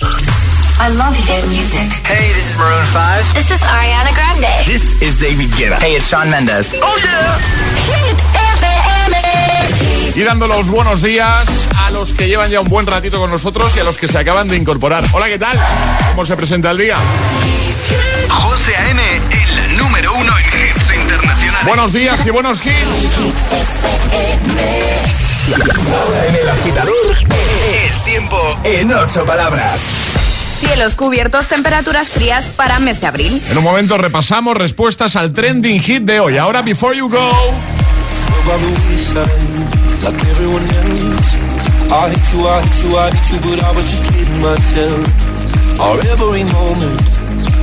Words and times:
I 0.00 0.94
love 0.94 1.16
hit 1.16 1.44
music. 1.48 1.90
Hey, 2.06 2.30
this 2.32 2.52
is 2.52 2.58
Maroon 2.58 2.84
5. 2.86 3.34
This 3.34 3.50
is 3.50 3.60
Ariana 3.62 4.14
Grande. 4.14 4.64
This 4.64 5.02
is 5.02 5.16
David 5.18 5.50
Guetta. 5.50 5.76
Hey, 5.80 5.96
it's 5.96 6.06
Sean 6.06 6.30
Mendes. 6.30 6.72
Oh 6.80 6.96
yeah. 7.02 7.38
Hit 7.82 8.16
FM. 8.62 10.20
Y 10.20 10.22
dando 10.22 10.46
los 10.46 10.68
buenos 10.68 11.02
días 11.02 11.68
a 11.84 11.90
los 11.90 12.12
que 12.12 12.28
llevan 12.28 12.48
ya 12.48 12.60
un 12.60 12.68
buen 12.68 12.86
ratito 12.86 13.18
con 13.18 13.28
nosotros 13.30 13.74
y 13.76 13.80
a 13.80 13.84
los 13.84 13.98
que 13.98 14.06
se 14.06 14.18
acaban 14.18 14.46
de 14.46 14.56
incorporar. 14.56 15.04
Hola, 15.12 15.26
¿qué 15.26 15.38
tal? 15.38 15.58
¿Cómo 16.10 16.24
se 16.24 16.36
presenta 16.36 16.70
el 16.70 16.78
día? 16.78 16.96
José 18.28 18.76
A.M., 18.76 19.02
el 19.32 19.76
número 19.78 20.12
uno 20.14 20.32
en 20.38 20.44
hits 20.46 20.92
internacionales. 20.94 21.66
Buenos 21.66 21.92
días 21.92 22.24
y 22.24 22.30
buenos 22.30 22.64
hits. 22.64 23.10
en 26.28 26.34
el 26.36 26.48
agitador, 26.48 27.27
tiempo 28.18 28.58
en 28.64 28.90
ocho 28.90 29.24
palabras. 29.24 29.80
Cielos 30.58 30.96
cubiertos, 30.96 31.46
temperaturas 31.46 32.08
frías 32.08 32.46
para 32.46 32.80
mes 32.80 33.00
de 33.00 33.06
abril. 33.06 33.40
En 33.48 33.58
un 33.58 33.62
momento 33.62 33.96
repasamos 33.96 34.56
respuestas 34.56 35.14
al 35.14 35.32
trending 35.32 35.80
hit 35.80 36.02
de 36.02 36.18
hoy. 36.18 36.36
Ahora, 36.36 36.62
Before 36.62 36.96
You 36.96 37.08
Go. 37.08 37.30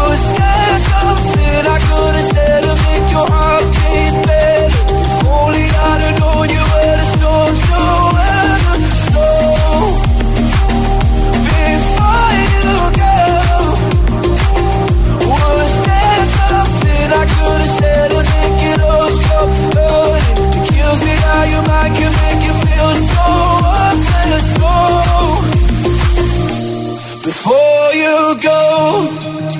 Was 0.00 0.22
there 0.38 0.78
something 0.90 1.62
I 1.74 1.78
could 1.86 2.14
have 2.18 2.28
said 2.34 2.60
to 2.66 2.72
make 2.86 3.06
your 3.14 3.28
heart 3.34 3.64
beat 3.76 4.14
better? 4.26 4.82
If 5.04 5.24
only 5.38 5.64
I'd 5.88 6.00
have 6.04 6.16
known 6.20 6.46
you 6.56 6.62
were 6.72 6.94
the 7.00 7.06
storm 7.14 7.52
to 7.66 7.80
weather. 8.16 8.58
Before 11.70 12.32
you 12.40 12.74
go, 13.00 13.16
was 15.30 15.72
there 15.86 16.24
something 16.38 17.06
I 17.20 17.24
could 17.34 17.60
have 17.64 17.74
said 17.80 18.06
to 18.14 18.20
make 18.32 18.60
it 18.72 18.80
all 18.90 19.08
stop 19.20 19.50
hurting? 19.74 20.38
It 20.56 20.64
kills 20.72 21.00
me 21.06 21.14
how 21.24 21.42
your 21.52 21.64
mind 21.70 21.92
can 21.98 22.12
make 22.22 22.42
you 22.48 22.54
feel. 22.64 22.90
So 23.12 23.30
before 27.24 27.92
you 27.94 28.38
go. 28.42 29.59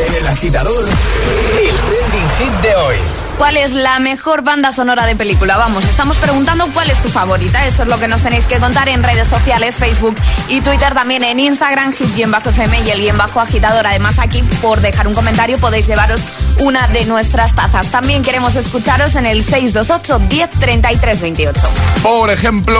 agitador, 0.41 0.85
el 0.85 1.75
trending 1.81 2.29
hit 2.39 2.61
de 2.63 2.75
hoy. 2.75 3.20
¿Cuál 3.41 3.57
es 3.57 3.73
la 3.73 3.97
mejor 3.97 4.43
banda 4.43 4.71
sonora 4.71 5.07
de 5.07 5.15
película? 5.15 5.57
Vamos, 5.57 5.83
estamos 5.85 6.15
preguntando 6.17 6.67
cuál 6.75 6.91
es 6.91 7.01
tu 7.01 7.09
favorita. 7.09 7.65
Esto 7.65 7.81
es 7.81 7.87
lo 7.87 7.99
que 7.99 8.07
nos 8.07 8.21
tenéis 8.21 8.45
que 8.45 8.59
contar 8.59 8.87
en 8.87 9.01
redes 9.01 9.27
sociales, 9.27 9.77
Facebook 9.77 10.15
y 10.47 10.61
Twitter, 10.61 10.93
también 10.93 11.23
en 11.23 11.39
Instagram, 11.39 11.91
hit-fm 11.91 12.81
y 12.81 12.91
el 12.91 12.99
guion 12.99 13.17
bajo 13.17 13.39
agitador. 13.39 13.87
Además, 13.87 14.19
aquí, 14.19 14.43
por 14.61 14.81
dejar 14.81 15.07
un 15.07 15.15
comentario, 15.15 15.57
podéis 15.57 15.87
llevaros 15.87 16.21
una 16.59 16.87
de 16.89 17.05
nuestras 17.05 17.55
tazas. 17.55 17.87
También 17.87 18.21
queremos 18.21 18.55
escucharos 18.55 19.15
en 19.15 19.25
el 19.25 19.43
628 19.43 20.19
10 20.29 20.49
33 20.59 21.21
28. 21.21 21.61
Por 22.03 22.29
ejemplo, 22.29 22.79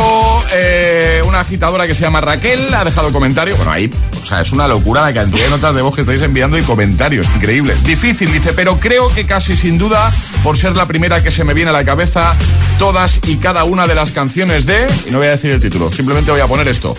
eh, 0.51 1.21
una 1.25 1.39
agitadora 1.39 1.87
que 1.87 1.95
se 1.95 2.01
llama 2.01 2.21
Raquel 2.21 2.71
ha 2.75 2.83
dejado 2.83 3.11
comentario. 3.11 3.55
Bueno, 3.55 3.71
ahí, 3.71 3.89
o 4.21 4.25
sea, 4.25 4.41
es 4.41 4.51
una 4.51 4.67
locura 4.67 5.01
la 5.01 5.13
cantidad 5.13 5.45
de 5.45 5.49
notas 5.49 5.73
de 5.73 5.81
voz 5.81 5.95
que 5.95 6.01
estáis 6.01 6.21
enviando 6.21 6.57
y 6.59 6.61
comentarios. 6.61 7.27
Increíble. 7.35 7.75
Difícil, 7.83 8.31
dice, 8.31 8.53
pero 8.53 8.79
creo 8.79 9.09
que 9.09 9.25
casi 9.25 9.55
sin 9.55 9.79
duda, 9.79 10.11
ser 10.57 10.75
la 10.77 10.85
primera 10.85 11.21
que 11.23 11.31
se 11.31 11.43
me 11.43 11.53
viene 11.53 11.69
a 11.69 11.73
la 11.73 11.83
cabeza, 11.85 12.33
todas 12.79 13.19
y 13.27 13.37
cada 13.37 13.63
una 13.63 13.87
de 13.87 13.95
las 13.95 14.11
canciones 14.11 14.65
de. 14.65 14.87
Y 15.07 15.11
no 15.11 15.17
voy 15.19 15.27
a 15.27 15.31
decir 15.31 15.51
el 15.51 15.59
título, 15.61 15.91
simplemente 15.91 16.31
voy 16.31 16.41
a 16.41 16.47
poner 16.47 16.67
esto. 16.67 16.95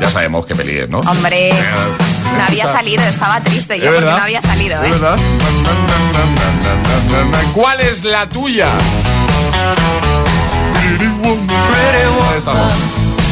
Ya 0.00 0.10
sabemos 0.10 0.44
qué 0.46 0.54
peli 0.54 0.76
es, 0.78 0.88
¿no? 0.88 1.00
Hombre, 1.00 1.48
Eh, 1.50 1.54
no 2.36 2.44
había 2.44 2.66
salido, 2.66 3.02
estaba 3.04 3.40
triste 3.40 3.78
yo 3.78 3.86
¿Es 3.86 3.94
porque 3.94 4.10
no 4.10 4.16
había 4.24 4.42
salido, 4.42 4.82
¿Es 4.82 4.88
¿eh? 4.88 4.92
verdad? 4.92 5.18
¿Cuál 7.54 7.80
es 7.80 8.04
la 8.04 8.28
tuya? 8.28 8.72
Ahí 12.30 12.38
estamos. 12.38 12.72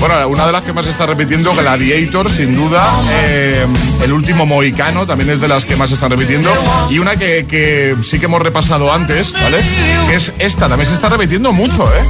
Bueno, 0.07 0.29
una 0.29 0.45
de 0.45 0.53
las 0.53 0.63
que 0.63 0.75
más 0.75 0.85
se 0.85 0.91
está 0.91 1.07
repitiendo, 1.07 1.55
Gladiator, 1.55 2.31
sin 2.31 2.55
duda. 2.55 2.87
Eh, 3.11 3.65
el 4.03 4.13
último 4.13 4.45
Mohicano 4.45 5.07
también 5.07 5.31
es 5.31 5.41
de 5.41 5.49
las 5.49 5.65
que 5.65 5.77
más 5.77 5.89
se 5.89 5.95
están 5.95 6.11
repitiendo. 6.11 6.51
Y 6.91 6.99
una 6.99 7.17
que, 7.17 7.47
que 7.47 7.97
sí 8.03 8.19
que 8.19 8.27
hemos 8.27 8.43
repasado 8.43 8.93
antes, 8.93 9.33
¿vale? 9.33 9.63
Que 10.07 10.17
es 10.17 10.31
esta, 10.39 10.69
también 10.69 10.87
se 10.87 10.93
está 10.93 11.09
repitiendo 11.09 11.55
mucho, 11.55 11.87
¿eh? 11.87 12.05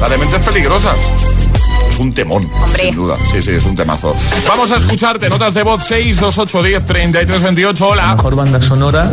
La 0.00 0.08
de 0.08 0.18
mentes 0.18 0.44
peligrosas. 0.44 0.96
es 1.88 1.98
un 2.00 2.12
temón. 2.12 2.50
Hombre. 2.60 2.86
Sin 2.86 2.96
duda. 2.96 3.16
Sí, 3.30 3.40
sí, 3.40 3.52
es 3.52 3.64
un 3.66 3.76
temazo. 3.76 4.12
Vamos 4.48 4.72
a 4.72 4.76
escucharte. 4.76 5.28
Notas 5.30 5.54
de 5.54 5.62
voz 5.62 5.84
628 5.84 6.60
10 6.60 6.84
33 6.84 7.42
28. 7.44 7.86
Hola. 7.88 8.06
La 8.08 8.16
mejor 8.16 8.34
banda 8.34 8.60
sonora 8.60 9.12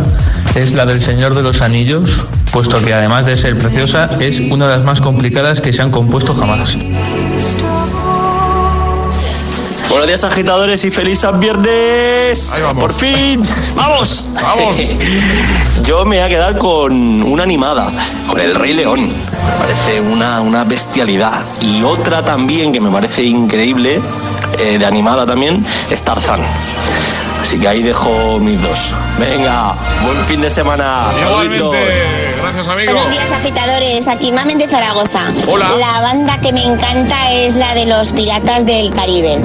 es 0.56 0.74
la 0.74 0.88
del 0.88 1.00
Señor 1.00 1.36
de 1.36 1.44
los 1.44 1.62
Anillos, 1.62 2.22
puesto 2.52 2.84
que 2.84 2.92
además 2.92 3.28
de 3.28 3.38
ser 3.38 3.56
preciosa, 3.60 4.10
es 4.20 4.40
una 4.40 4.68
de 4.68 4.78
las 4.78 4.84
más 4.84 5.00
complicadas 5.00 5.62
que 5.62 5.72
se 5.72 5.84
han 5.84 5.92
compuesto 5.92 6.34
jamás. 6.34 6.76
Buenos 9.90 10.08
días 10.08 10.24
agitadores 10.24 10.86
y 10.86 10.90
feliz 10.90 11.20
San 11.20 11.40
Viernes. 11.40 12.54
Ahí 12.54 12.62
vamos. 12.62 12.82
Por 12.82 12.94
fin. 12.94 13.44
Vamos. 13.76 14.26
Vamos. 14.34 14.76
Yo 15.84 16.06
me 16.06 16.18
voy 16.18 16.26
a 16.26 16.30
quedar 16.30 16.58
con 16.58 17.22
una 17.22 17.44
animada, 17.44 17.92
con 18.30 18.40
el 18.40 18.56
Rey 18.56 18.74
León. 18.74 19.08
Me 19.10 19.52
parece 19.60 20.00
una, 20.00 20.40
una 20.40 20.64
bestialidad. 20.64 21.42
Y 21.60 21.84
otra 21.84 22.24
también 22.24 22.72
que 22.72 22.80
me 22.80 22.90
parece 22.90 23.24
increíble, 23.24 24.02
eh, 24.60 24.78
de 24.78 24.86
animada 24.86 25.26
también, 25.26 25.66
es 25.90 26.02
Tarzán. 26.04 26.42
Así 27.52 27.60
que 27.60 27.68
ahí 27.68 27.84
dejo 27.84 28.40
mis 28.40 28.62
dos. 28.62 28.92
Venga, 29.20 29.76
buen 30.06 30.18
fin 30.24 30.40
de 30.40 30.50
semana. 30.50 31.12
Igualmente. 31.20 31.80
Gracias, 32.42 32.66
amigo. 32.66 32.94
Buenos 32.94 33.12
días, 33.12 33.30
agitadores. 33.30 34.08
Aquí 34.08 34.32
Mamen 34.32 34.58
de 34.58 34.70
Zaragoza. 34.70 35.24
Hola. 35.50 35.70
La 35.78 36.00
banda 36.00 36.40
que 36.40 36.54
me 36.54 36.64
encanta 36.64 37.30
es 37.34 37.54
la 37.56 37.74
de 37.74 37.88
los 37.88 38.14
Piratas 38.14 38.66
del 38.66 38.94
Caribe. 38.94 39.38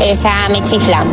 Esa 0.00 0.48
me 0.50 0.62
chifla. 0.62 1.04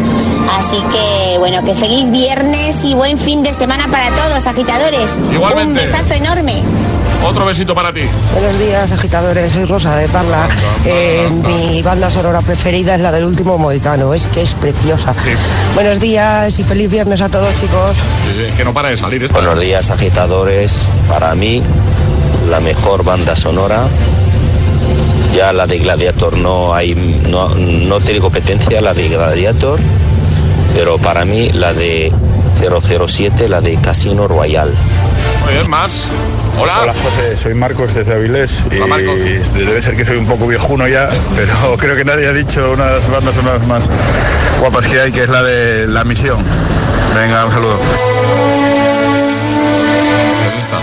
Así 0.56 0.78
que, 0.92 1.40
bueno, 1.40 1.64
que 1.64 1.74
feliz 1.74 2.12
viernes 2.12 2.84
y 2.84 2.94
buen 2.94 3.18
fin 3.18 3.42
de 3.42 3.52
semana 3.52 3.88
para 3.88 4.12
todos, 4.12 4.46
agitadores. 4.46 5.18
Igualmente. 5.34 5.72
Un 5.72 5.74
besazo 5.74 6.14
enorme. 6.14 6.62
Otro 7.24 7.46
besito 7.46 7.76
para 7.76 7.92
ti. 7.92 8.02
Buenos 8.34 8.58
días, 8.58 8.92
agitadores. 8.92 9.52
Soy 9.54 9.66
Rosa 9.66 9.96
de 9.98 10.08
Parla. 10.08 10.48
Eh, 10.86 11.28
mi 11.30 11.82
banda 11.82 12.10
sonora 12.10 12.42
preferida 12.42 12.96
es 12.96 13.02
la 13.02 13.12
del 13.12 13.26
último 13.26 13.58
Mohicano. 13.58 14.14
Es 14.14 14.28
que 14.28 14.42
es 14.42 14.54
preciosa. 14.54 15.14
Sí. 15.18 15.32
Buenos 15.74 16.00
días 16.00 16.58
y 16.60 16.64
feliz 16.64 16.90
viernes 16.90 17.22
a 17.22 17.30
todos, 17.30 17.54
chicos. 17.56 17.96
Sí, 18.24 18.44
Es 18.50 18.56
que 18.56 18.64
no 18.64 18.74
para 18.74 18.90
de 18.90 18.98
salir 18.98 19.24
esta. 19.24 19.40
Buenos 19.40 19.60
días 19.60 19.90
agitadores, 19.90 20.88
para 21.10 21.36
mí 21.36 21.62
la 22.50 22.60
mejor 22.62 23.04
banda 23.04 23.36
sonora, 23.36 23.88
ya 25.34 25.52
la 25.52 25.68
de 25.68 25.80
Gladiator 25.80 26.38
no 26.38 26.74
hay, 26.74 26.96
no, 26.96 27.50
no 27.50 28.00
tiene 28.00 28.22
competencia 28.22 28.80
la 28.80 28.94
de 28.94 29.10
Gladiator, 29.10 29.80
pero 30.74 30.98
para 30.98 31.26
mí 31.26 31.50
la 31.50 31.74
de 31.74 32.12
007, 32.58 33.48
la 33.48 33.62
de 33.62 33.76
Casino 33.78 34.28
Royale. 34.28 34.74
Muy 35.44 35.54
bien, 35.54 35.70
más. 35.70 36.10
Hola. 36.60 36.74
Hola 36.82 36.94
José, 36.94 37.38
soy 37.38 37.54
Marcos 37.54 37.94
desde 37.94 38.14
Avilés 38.14 38.64
y 38.72 38.78
Hola, 38.78 38.88
Marcos. 38.88 39.20
debe 39.54 39.82
ser 39.82 39.96
que 39.96 40.04
soy 40.04 40.18
un 40.18 40.26
poco 40.26 40.48
viejuno 40.48 40.88
ya, 40.88 41.08
pero 41.36 41.54
creo 41.78 41.96
que 41.96 42.04
nadie 42.04 42.28
ha 42.28 42.34
dicho 42.34 42.72
una 42.72 42.86
de 42.88 42.96
las 42.96 43.10
bandas 43.12 43.36
sonoras 43.36 43.66
más 43.68 43.90
guapas 44.60 44.88
que 44.88 45.00
hay, 45.00 45.12
que 45.12 45.24
es 45.24 45.30
la 45.30 45.44
de 45.44 45.88
La 45.88 46.04
Misión. 46.04 46.44
Venga, 47.14 47.46
un 47.46 47.52
saludo. 47.52 47.80
Es 50.48 50.64
esta. 50.64 50.80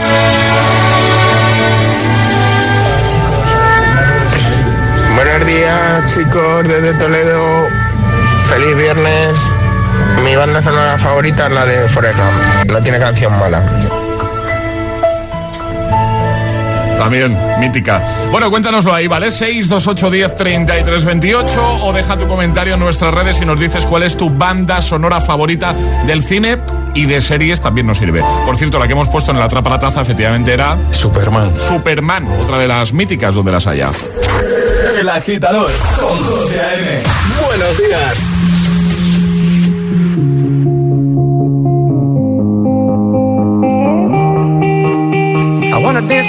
Buenos 5.17 5.47
días, 5.47 6.15
chicos, 6.15 6.69
desde 6.69 6.95
Toledo. 6.95 7.69
Feliz 8.49 8.77
viernes. 8.77 9.51
Mi 10.23 10.37
banda 10.37 10.63
sonora 10.63 10.99
favorita 10.99 11.47
es 11.47 11.53
la 11.53 11.67
de 11.67 11.89
Forrest 11.89 12.17
Gump. 12.17 12.71
No 12.73 12.81
tiene 12.81 12.99
canción 12.99 13.37
mala. 13.39 13.65
También, 16.99 17.37
mítica. 17.59 18.03
Bueno, 18.31 18.51
cuéntanoslo 18.51 18.95
ahí, 18.95 19.09
¿vale? 19.09 19.31
628 19.31 20.11
10 20.11 20.35
33 20.35 21.05
28 21.05 21.79
o 21.83 21.93
deja 21.93 22.17
tu 22.17 22.27
comentario 22.27 22.75
en 22.75 22.81
nuestras 22.81 23.13
redes 23.13 23.41
y 23.43 23.45
nos 23.45 23.59
dices 23.61 23.85
cuál 23.85 24.05
es 24.05 24.17
tu 24.17 24.31
banda 24.31 24.81
sonora 24.81 25.21
favorita 25.21 25.75
del 26.07 26.23
cine 26.23 26.59
y 26.95 27.07
de 27.07 27.21
series 27.21 27.61
también 27.61 27.87
nos 27.87 27.99
sirve. 27.99 28.23
Por 28.47 28.57
cierto, 28.57 28.79
la 28.79 28.87
que 28.87 28.93
hemos 28.93 29.09
puesto 29.09 29.33
en 29.33 29.39
la 29.39 29.49
trapa 29.49 29.69
la 29.71 29.79
taza 29.79 30.01
efectivamente 30.01 30.53
era 30.53 30.79
Superman. 30.93 31.59
Superman, 31.59 32.27
otra 32.41 32.59
de 32.59 32.69
las 32.69 32.93
míticas 32.93 33.35
donde 33.35 33.53
las 33.53 33.67
haya. 33.67 33.91
El 34.99 35.09
agitador 35.09 35.71
con 36.01 36.19
José 36.25 36.61
A.M. 36.61 37.03
Buenos 37.47 37.79
días. 37.79 38.54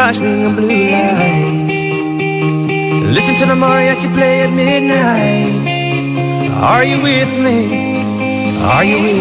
Blue 0.00 0.88
lights. 0.90 1.74
Listen 3.14 3.34
to 3.36 3.44
the 3.44 3.54
mariachi 3.54 4.08
play 4.14 4.42
at 4.42 4.50
midnight. 4.50 5.60
Are 6.62 6.84
you 6.84 7.02
with 7.02 7.30
me? 7.38 8.00
Are 8.62 8.84
you 8.84 8.98
with 9.02 9.18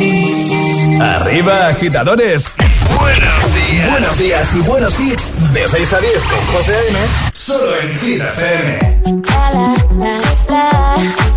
me? 0.00 1.00
Arriba, 1.00 1.68
agitadores. 1.68 2.54
Buenos 2.98 3.54
días. 3.54 3.90
Buenos 3.90 4.18
días 4.18 4.54
y 4.54 4.60
buenos 4.60 4.98
hits. 4.98 5.32
De 5.52 5.68
6 5.68 5.92
a 5.92 6.00
10 6.00 6.18
con 6.22 6.40
José 6.54 6.74
A.M. 6.76 6.98
Solo 7.34 7.80
en 7.80 7.98
Hit 7.98 8.22
FM. 8.22 8.78
I 10.54 11.31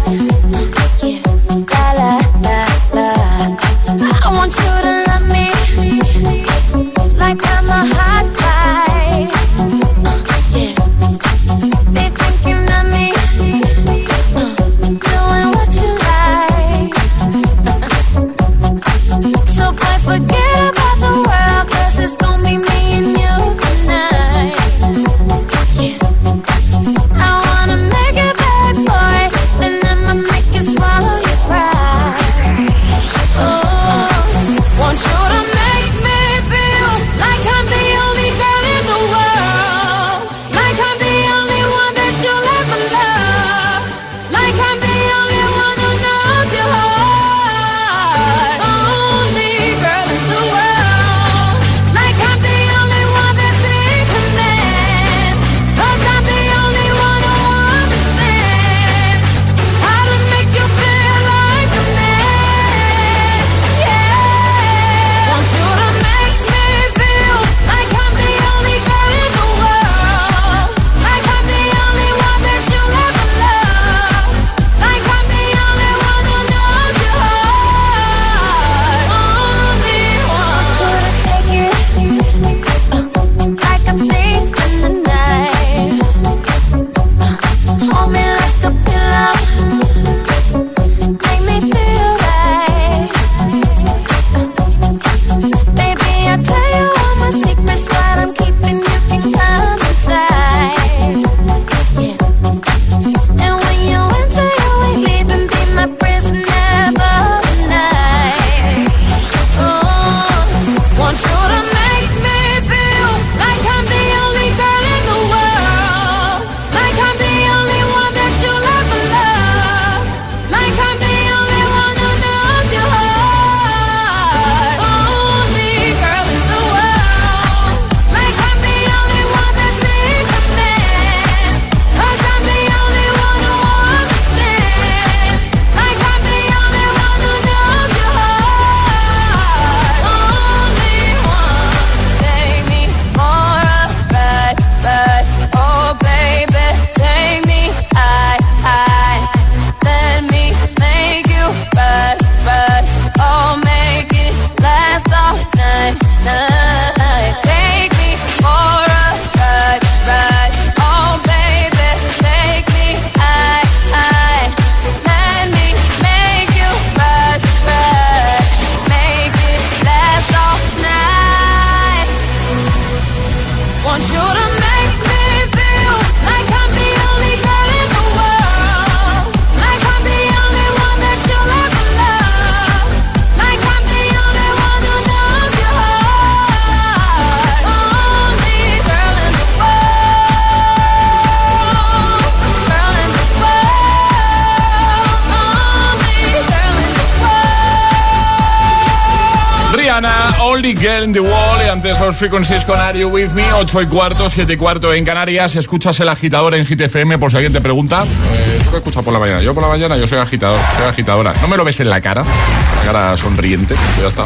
Frequencies 202.17 202.63
con 202.63 202.79
Are 202.79 202.97
You 202.97 203.09
With 203.09 203.31
Me 203.31 203.51
8 203.51 203.81
y 203.81 203.85
cuarto, 203.87 204.29
7 204.29 204.53
y 204.53 204.57
cuarto 204.57 204.93
en 204.93 205.03
Canarias. 205.03 205.55
Escuchas 205.57 205.99
el 205.99 206.07
agitador 206.07 206.55
en 206.55 206.65
GTFM 206.65 207.17
por 207.17 207.29
si 207.29 207.37
alguien 207.37 207.51
te 207.51 207.59
pregunta. 207.59 208.03
Eh, 208.03 208.59
¿tú 208.63 208.71
qué 208.71 208.77
escuchas 208.77 209.03
por 209.03 209.11
la 209.11 209.19
mañana? 209.19 209.41
yo 209.41 209.53
por 209.53 209.61
la 209.61 209.69
mañana 209.69 209.97
yo 209.97 210.07
soy 210.07 210.19
agitador, 210.19 210.59
soy 210.77 210.85
agitadora. 210.85 211.33
No 211.41 211.49
me 211.49 211.57
lo 211.57 211.65
ves 211.65 211.79
en 211.81 211.89
la 211.89 211.99
cara, 211.99 212.23
la 212.23 212.91
cara 212.91 213.17
sonriente 213.17 213.75
ya 213.99 214.07
está, 214.07 214.23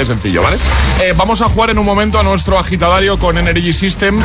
es 0.00 0.06
sencillo, 0.06 0.42
¿vale? 0.42 0.56
Eh, 1.02 1.14
vamos 1.16 1.42
a 1.42 1.48
jugar 1.48 1.70
en 1.70 1.78
un 1.78 1.86
momento 1.86 2.20
a 2.20 2.22
nuestro 2.22 2.58
agitadario 2.58 3.18
con 3.18 3.36
Energy 3.38 3.72
System 3.72 4.20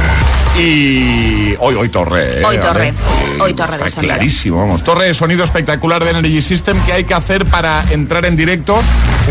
y 0.59 1.55
hoy, 1.59 1.75
hoy 1.75 1.89
torre 1.89 2.41
eh, 2.41 2.45
hoy 2.45 2.57
torre, 2.59 2.93
hoy, 3.39 3.53
torre 3.53 3.77
de 3.77 3.89
sonido. 3.89 4.13
clarísimo, 4.13 4.57
vamos, 4.57 4.83
torre 4.83 5.05
de 5.05 5.13
sonido 5.13 5.43
espectacular 5.43 6.03
de 6.03 6.11
Energy 6.11 6.41
System 6.41 6.79
que 6.85 6.93
hay 6.93 7.03
que 7.05 7.15
hacer 7.15 7.45
para 7.45 7.83
entrar 7.89 8.25
en 8.25 8.35
directo 8.35 8.79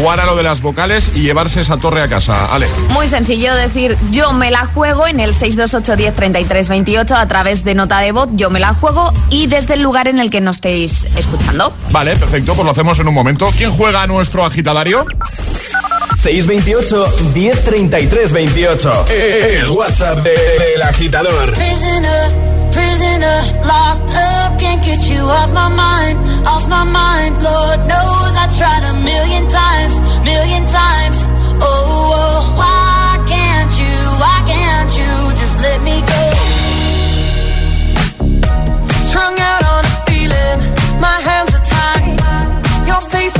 jugar 0.00 0.20
a 0.20 0.24
lo 0.24 0.34
de 0.34 0.42
las 0.42 0.62
vocales 0.62 1.12
y 1.14 1.20
llevarse 1.22 1.60
esa 1.60 1.76
torre 1.76 2.02
a 2.02 2.08
casa. 2.08 2.46
Ale. 2.46 2.66
Muy 2.90 3.06
sencillo 3.06 3.54
decir, 3.54 3.98
yo 4.10 4.32
me 4.32 4.50
la 4.50 4.64
juego 4.64 5.06
en 5.06 5.20
el 5.20 5.34
628 5.34 7.14
a 7.14 7.28
través 7.28 7.64
de 7.64 7.74
nota 7.74 7.98
de 8.00 8.12
voz, 8.12 8.30
yo 8.32 8.48
me 8.50 8.60
la 8.60 8.72
juego 8.72 9.12
y 9.28 9.46
desde 9.46 9.74
el 9.74 9.82
lugar 9.82 10.08
en 10.08 10.18
el 10.18 10.30
que 10.30 10.40
nos 10.40 10.56
estéis 10.56 11.04
escuchando. 11.16 11.72
Vale, 11.90 12.16
perfecto, 12.16 12.54
pues 12.54 12.64
lo 12.64 12.70
hacemos 12.72 12.98
en 12.98 13.08
un 13.08 13.14
momento. 13.14 13.50
¿Quién 13.56 13.70
juega 13.72 14.02
a 14.02 14.06
nuestro 14.06 14.44
agitadario? 14.44 15.04
628 16.22 17.32
1033 17.34 18.32
28. 18.32 19.04
El 19.08 19.70
WhatsApp 19.70 20.18
del 20.18 20.82
agitador. 20.82 21.52
Prisoner, 22.72 23.38
locked 23.66 24.12
up, 24.14 24.58
can't 24.58 24.82
get 24.84 25.00
you 25.10 25.20
off 25.20 25.50
my 25.52 25.68
mind, 25.68 26.18
off 26.46 26.68
my 26.68 26.84
mind. 26.84 27.34
Lord 27.42 27.80
knows 27.90 28.32
I 28.42 28.46
tried 28.58 28.84
a 28.92 28.94
million 29.10 29.44
times, 29.48 29.94
million 30.24 30.64
times. 30.66 31.16
Oh, 31.62 32.14
oh 32.18 32.40
why 32.60 33.18
can't 33.26 33.72
you, 33.82 33.96
why 34.22 34.38
can't 34.52 34.92
you 35.00 35.12
just 35.40 35.56
let 35.66 35.78
me 35.88 35.96
go? 36.12 36.22
Strung 39.08 39.36
out 39.50 39.64
on 39.74 39.82
a 39.84 39.96
feeling, 40.08 40.58
my 41.00 41.18
hands 41.28 41.52
are 41.58 41.66
tied, 41.76 42.18
your 42.86 43.02
face 43.10 43.39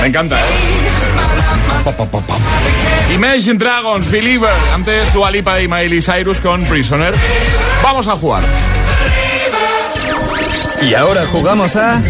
Me 0.00 0.08
encanta, 0.08 0.38
¿eh? 0.38 0.44
Pa, 1.84 1.92
pa, 1.96 2.04
pa, 2.06 2.20
pa. 2.20 2.34
Imagine 3.12 3.58
Dragons, 3.58 4.10
Believer. 4.10 4.50
Antes 4.74 5.12
Dua 5.12 5.30
Lipa 5.30 5.60
y 5.60 5.68
Miley 5.68 6.00
Cyrus 6.00 6.40
con 6.40 6.64
Prisoner. 6.64 7.14
Vamos 7.82 8.08
a 8.08 8.12
jugar. 8.12 8.42
Y 10.82 10.94
ahora 10.94 11.26
jugamos 11.30 11.76
a 11.76 12.00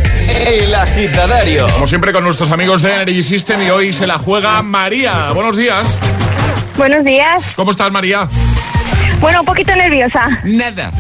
El 0.47 0.73
Agitadario. 0.75 1.67
Como 1.73 1.87
siempre 1.87 2.13
con 2.13 2.23
nuestros 2.23 2.51
amigos 2.53 2.83
de 2.83 2.95
Energy 2.95 3.23
System 3.23 3.63
y 3.63 3.71
hoy 3.71 3.93
se 3.93 4.07
la 4.07 4.19
juega 4.19 4.63
María. 4.63 5.31
Buenos 5.33 5.57
días. 5.57 5.89
Buenos 6.77 7.05
días. 7.05 7.43
¿Cómo 7.57 7.73
estás, 7.73 7.91
María? 7.91 8.29
Bueno, 9.21 9.41
un 9.41 9.47
poquito 9.47 9.75
nerviosa. 9.75 10.29
Nada. 10.45 10.93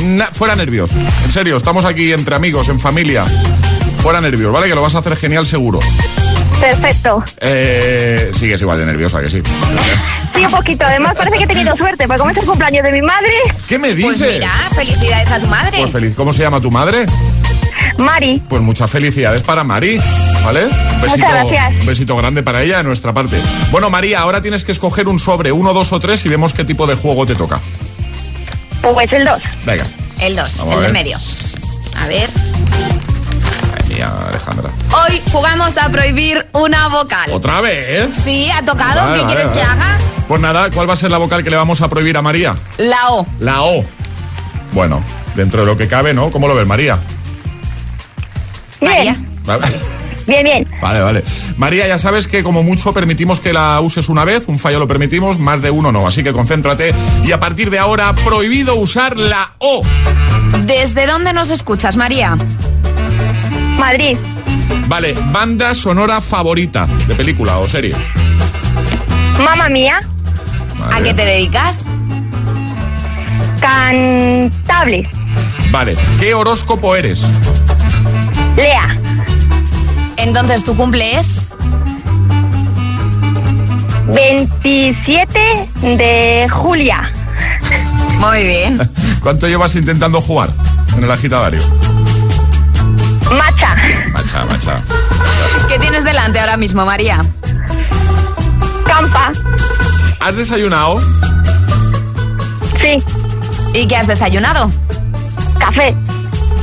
Na- 0.00 0.26
fuera 0.32 0.56
nervios. 0.56 0.90
En 1.24 1.30
serio, 1.30 1.56
estamos 1.56 1.84
aquí 1.84 2.12
entre 2.12 2.34
amigos, 2.34 2.68
en 2.68 2.80
familia. 2.80 3.24
Fuera 4.02 4.20
nervios, 4.20 4.52
¿vale? 4.52 4.68
Que 4.68 4.74
lo 4.74 4.82
vas 4.82 4.94
a 4.96 4.98
hacer 4.98 5.16
genial 5.16 5.46
seguro. 5.46 5.78
Perfecto. 6.62 7.24
Eh, 7.40 8.30
sigues 8.32 8.60
igual 8.60 8.78
de 8.78 8.86
nerviosa 8.86 9.20
que 9.20 9.28
sí. 9.28 9.42
Sí, 10.32 10.44
un 10.44 10.50
poquito. 10.52 10.84
Además, 10.86 11.16
parece 11.16 11.36
que 11.36 11.42
he 11.44 11.46
tenido 11.48 11.76
suerte, 11.76 12.06
porque 12.06 12.20
como 12.20 12.30
es 12.30 12.36
el 12.36 12.46
cumpleaños 12.46 12.84
de 12.84 12.92
mi 12.92 13.02
madre, 13.02 13.32
¿Qué 13.66 13.78
me 13.80 13.92
dices? 13.94 14.16
Pues 14.16 14.32
mira, 14.34 14.52
felicidades 14.72 15.28
a 15.32 15.40
tu 15.40 15.48
madre. 15.48 15.78
Pues 15.80 15.90
feliz. 15.90 16.14
¿Cómo 16.14 16.32
se 16.32 16.42
llama 16.42 16.60
tu 16.60 16.70
madre? 16.70 17.04
Mari. 17.98 18.40
Pues 18.48 18.62
muchas 18.62 18.88
felicidades 18.88 19.42
para 19.42 19.64
Mari, 19.64 20.00
¿vale? 20.44 20.66
Un 20.66 21.00
besito, 21.00 21.24
Muchas 21.26 21.32
gracias. 21.32 21.72
un 21.80 21.86
besito 21.86 22.16
grande 22.16 22.42
para 22.44 22.62
ella 22.62 22.76
de 22.78 22.84
nuestra 22.84 23.12
parte. 23.12 23.42
Bueno, 23.72 23.90
María, 23.90 24.20
ahora 24.20 24.40
tienes 24.40 24.62
que 24.62 24.70
escoger 24.70 25.08
un 25.08 25.18
sobre, 25.18 25.50
uno, 25.50 25.74
dos 25.74 25.92
o 25.92 25.98
tres 25.98 26.24
y 26.24 26.28
vemos 26.28 26.52
qué 26.52 26.64
tipo 26.64 26.86
de 26.86 26.94
juego 26.94 27.26
te 27.26 27.34
toca. 27.34 27.60
pues 28.82 29.12
el 29.12 29.24
2. 29.24 29.42
Venga. 29.66 29.84
El 30.20 30.36
2, 30.36 30.56
Vamos 30.58 30.74
a 30.74 30.78
el 30.78 30.86
de 30.86 30.92
medio. 30.92 31.18
A 31.98 32.06
ver. 32.06 32.30
Alejandra. 34.42 34.70
Hoy 35.06 35.22
jugamos 35.30 35.76
a 35.76 35.88
prohibir 35.88 36.46
una 36.52 36.88
vocal. 36.88 37.30
¿Otra 37.32 37.60
vez? 37.60 38.08
Sí, 38.24 38.50
ha 38.50 38.64
tocado. 38.64 39.00
Vale, 39.00 39.14
¿Qué 39.14 39.22
vale, 39.22 39.34
quieres 39.34 39.48
que 39.50 39.62
haga? 39.62 39.98
Pues 40.28 40.40
nada, 40.40 40.70
¿cuál 40.70 40.88
va 40.88 40.94
a 40.94 40.96
ser 40.96 41.10
la 41.10 41.18
vocal 41.18 41.42
que 41.42 41.50
le 41.50 41.56
vamos 41.56 41.80
a 41.80 41.88
prohibir 41.88 42.16
a 42.16 42.22
María? 42.22 42.56
La 42.78 43.10
O. 43.10 43.26
La 43.40 43.62
O. 43.62 43.84
Bueno, 44.72 45.02
dentro 45.34 45.60
de 45.62 45.66
lo 45.66 45.76
que 45.76 45.88
cabe, 45.88 46.14
¿no? 46.14 46.30
¿Cómo 46.30 46.48
lo 46.48 46.54
ves, 46.54 46.66
María? 46.66 46.98
Bien. 48.80 49.26
Vale. 49.44 49.66
Bien, 50.26 50.44
bien. 50.44 50.68
Vale, 50.80 51.00
vale. 51.00 51.24
María, 51.56 51.88
ya 51.88 51.98
sabes 51.98 52.28
que 52.28 52.44
como 52.44 52.62
mucho 52.62 52.94
permitimos 52.94 53.40
que 53.40 53.52
la 53.52 53.80
uses 53.80 54.08
una 54.08 54.24
vez, 54.24 54.44
un 54.46 54.60
fallo 54.60 54.78
lo 54.78 54.86
permitimos, 54.86 55.40
más 55.40 55.62
de 55.62 55.72
uno 55.72 55.90
no. 55.90 56.06
Así 56.06 56.22
que 56.22 56.32
concéntrate 56.32 56.94
y 57.24 57.32
a 57.32 57.40
partir 57.40 57.70
de 57.70 57.80
ahora, 57.80 58.14
prohibido 58.14 58.76
usar 58.76 59.16
la 59.16 59.54
O. 59.58 59.82
¿Desde 60.64 61.06
dónde 61.06 61.32
nos 61.32 61.50
escuchas, 61.50 61.96
María? 61.96 62.36
Madrid. 63.82 64.16
Vale, 64.86 65.12
banda 65.32 65.74
sonora 65.74 66.20
favorita 66.20 66.86
de 67.08 67.16
película 67.16 67.58
o 67.58 67.66
serie. 67.66 67.96
Mamma 69.44 69.68
mía. 69.68 69.98
Vale. 70.78 70.94
¿A 70.94 71.02
qué 71.02 71.12
te 71.12 71.24
dedicas? 71.24 71.78
Cantable. 73.60 75.10
Vale, 75.72 75.96
¿qué 76.20 76.32
horóscopo 76.32 76.94
eres? 76.94 77.26
Lea. 78.54 78.96
Entonces, 80.16 80.62
¿tu 80.64 80.76
cumple 80.76 81.18
es? 81.18 81.48
27 84.14 85.68
de 85.82 86.48
Julia. 86.52 87.10
Muy 88.20 88.44
bien. 88.44 88.78
¿Cuánto 89.20 89.48
llevas 89.48 89.74
intentando 89.74 90.20
jugar 90.20 90.50
en 90.96 91.02
el 91.02 91.10
agitadario? 91.10 91.60
Macha. 93.32 93.76
Macha, 94.12 94.44
macha. 94.44 94.80
¿Qué 95.68 95.78
tienes 95.78 96.04
delante 96.04 96.40
ahora 96.40 96.56
mismo, 96.56 96.84
María? 96.84 97.24
Campa. 98.86 99.32
¿Has 100.20 100.36
desayunado? 100.36 101.00
Sí. 102.80 103.02
¿Y 103.74 103.86
qué 103.86 103.96
has 103.96 104.06
desayunado? 104.06 104.70
Café. 105.58 105.94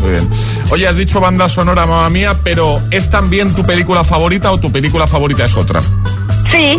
Muy 0.02 0.12
bien. 0.12 0.30
Oye, 0.72 0.88
has 0.88 0.98
dicho 0.98 1.20
banda 1.20 1.50
sonora, 1.50 1.86
mamá 1.86 2.10
mía, 2.10 2.36
pero 2.44 2.82
¿es 2.92 3.10
también 3.10 3.54
tu 3.56 3.66
película 3.66 4.04
favorita 4.04 4.52
o 4.52 4.60
tu 4.60 4.72
película 4.72 5.08
favorita 5.08 5.46
es 5.46 5.56
otra? 5.56 5.82
Sí. 6.52 6.78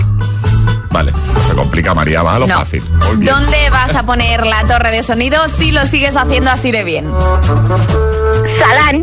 Vale. 1.01 1.13
Se 1.47 1.55
complica 1.55 1.95
María, 1.95 2.23
va 2.23 2.35
a 2.35 2.39
lo 2.41 2.47
No. 2.47 2.59
fácil. 2.59 2.85
Muy 3.07 3.17
bien. 3.17 3.33
¿Dónde 3.33 3.71
vas 3.71 3.97
a 3.97 4.03
poner 4.03 4.45
la 4.45 4.65
torre 4.67 4.91
de 4.91 5.03
sonido 5.03 5.49
si 5.49 5.71
lo 5.71 5.87
sigues 5.87 6.15
haciendo 6.15 6.51
así 6.51 6.73
de 6.73 6.85
bien? 6.85 7.11
Salán. 8.59 9.03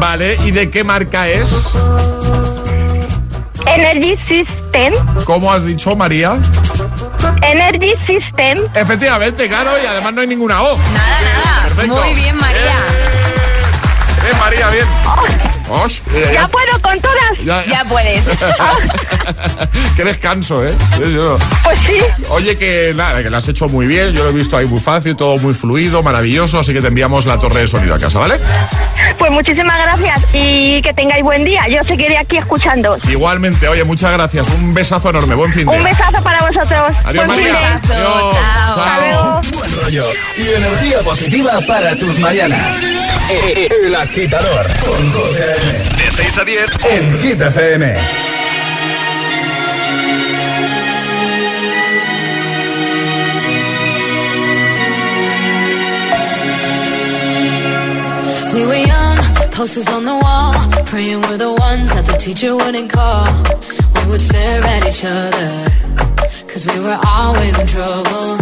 Vale, 0.00 0.36
¿y 0.44 0.50
de 0.50 0.68
qué 0.68 0.82
marca 0.82 1.28
es? 1.28 1.74
Energy 3.66 4.16
System. 4.26 4.94
¿Cómo 5.24 5.52
has 5.52 5.64
dicho, 5.64 5.94
María? 5.94 6.36
Energy 7.42 7.94
System. 8.04 8.58
Efectivamente, 8.74 9.46
claro, 9.46 9.70
y 9.80 9.86
además 9.86 10.12
no 10.14 10.22
hay 10.22 10.26
ninguna 10.26 10.60
O. 10.60 10.76
Nada, 10.76 11.20
nada. 11.22 11.62
Perfecto. 11.68 11.94
Muy 12.04 12.14
bien, 12.14 12.36
María. 12.36 12.74
Bien, 14.24 14.38
María, 14.40 14.68
bien. 14.70 14.86
Osh, 15.06 15.61
eh, 16.14 16.30
Ya 16.32 16.32
ya- 16.42 16.46
puedo 16.48 16.80
con 16.82 17.00
todas. 17.00 17.38
ya- 17.44 17.64
Ya 17.66 17.84
puedes. 17.88 18.24
Qué 19.96 20.04
descanso, 20.04 20.64
¿eh? 20.66 20.74
Yo- 21.00 21.08
yo- 21.08 21.38
Pues 21.64 21.78
sí. 21.86 21.98
Oye, 22.30 22.56
que 22.56 22.92
nada, 22.96 23.22
que 23.22 23.30
lo 23.30 23.36
has 23.36 23.48
hecho 23.48 23.68
muy 23.68 23.86
bien. 23.86 24.12
Yo 24.12 24.24
lo 24.24 24.30
he 24.30 24.32
visto 24.32 24.56
ahí 24.56 24.66
muy 24.66 24.80
fácil, 24.80 25.16
todo 25.16 25.38
muy 25.38 25.54
fluido, 25.54 26.02
maravilloso. 26.02 26.58
Así 26.58 26.72
que 26.72 26.80
te 26.80 26.88
enviamos 26.88 27.26
la 27.26 27.38
torre 27.38 27.60
de 27.60 27.66
sonido 27.68 27.94
a 27.94 27.98
casa, 27.98 28.18
¿vale? 28.18 28.38
Pues 29.18 29.30
muchísimas 29.30 29.76
gracias 29.76 30.20
y 30.32 30.80
que 30.82 30.92
tengáis 30.94 31.22
buen 31.22 31.44
día. 31.44 31.66
Yo 31.68 31.84
seguiré 31.84 32.18
aquí 32.18 32.36
escuchando. 32.38 32.96
Igualmente, 33.08 33.68
oye, 33.68 33.84
muchas 33.84 34.12
gracias. 34.12 34.48
Un 34.50 34.74
besazo 34.74 35.10
enorme. 35.10 35.34
Buen 35.34 35.52
fin 35.52 35.66
de 35.66 35.76
Un 35.76 35.84
besazo 35.84 36.22
para 36.22 36.40
vosotros. 36.40 36.92
Adiós, 37.04 37.26
Buen 37.26 37.40
María. 37.42 37.80
Adiós. 37.84 37.88
chao. 37.88 38.74
Chao. 38.74 39.00
Luego. 39.00 39.40
Buen 39.58 39.82
rollo 39.82 40.06
y 40.36 40.48
energía 40.48 41.00
positiva 41.00 41.52
para 41.66 41.96
tus 41.96 42.18
mañanas. 42.18 42.74
El 43.54 43.94
agitador 43.94 44.66
con 44.84 45.12
José. 45.12 45.54
De 45.96 46.10
6 46.10 46.38
a 46.38 46.44
10. 46.44 46.58
en 46.90 47.18
Hit 47.20 47.40
FM. 47.40 47.82
We 58.54 58.66
were 58.66 58.74
young, 58.74 59.18
posters 59.52 59.88
on 59.88 60.04
the 60.04 60.14
wall, 60.14 60.52
praying 60.84 61.20
we're 61.22 61.38
the 61.38 61.52
ones 61.52 61.88
that 61.94 62.06
the 62.06 62.16
teacher 62.18 62.54
wouldn't 62.54 62.90
call. 62.90 63.24
We 63.94 64.10
would 64.10 64.20
stare 64.20 64.62
at 64.62 64.86
each 64.86 65.04
other, 65.04 65.70
cause 66.48 66.66
we 66.66 66.78
were 66.80 66.98
always 67.06 67.58
in 67.58 67.66
trouble. 67.66 68.41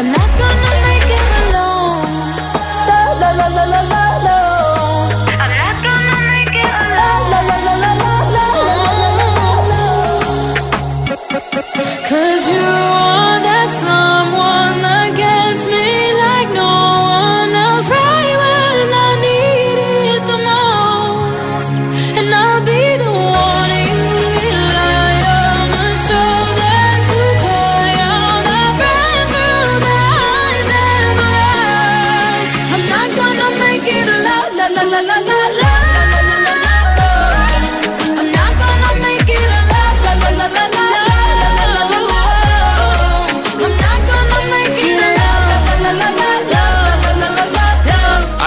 I'm 0.00 0.10
not 0.12 0.30
gonna 0.38 0.72
make 0.86 1.10
it 1.18 1.28
alone. 1.42 2.32
La 2.88 3.12
la 3.20 3.64
la 3.66 3.99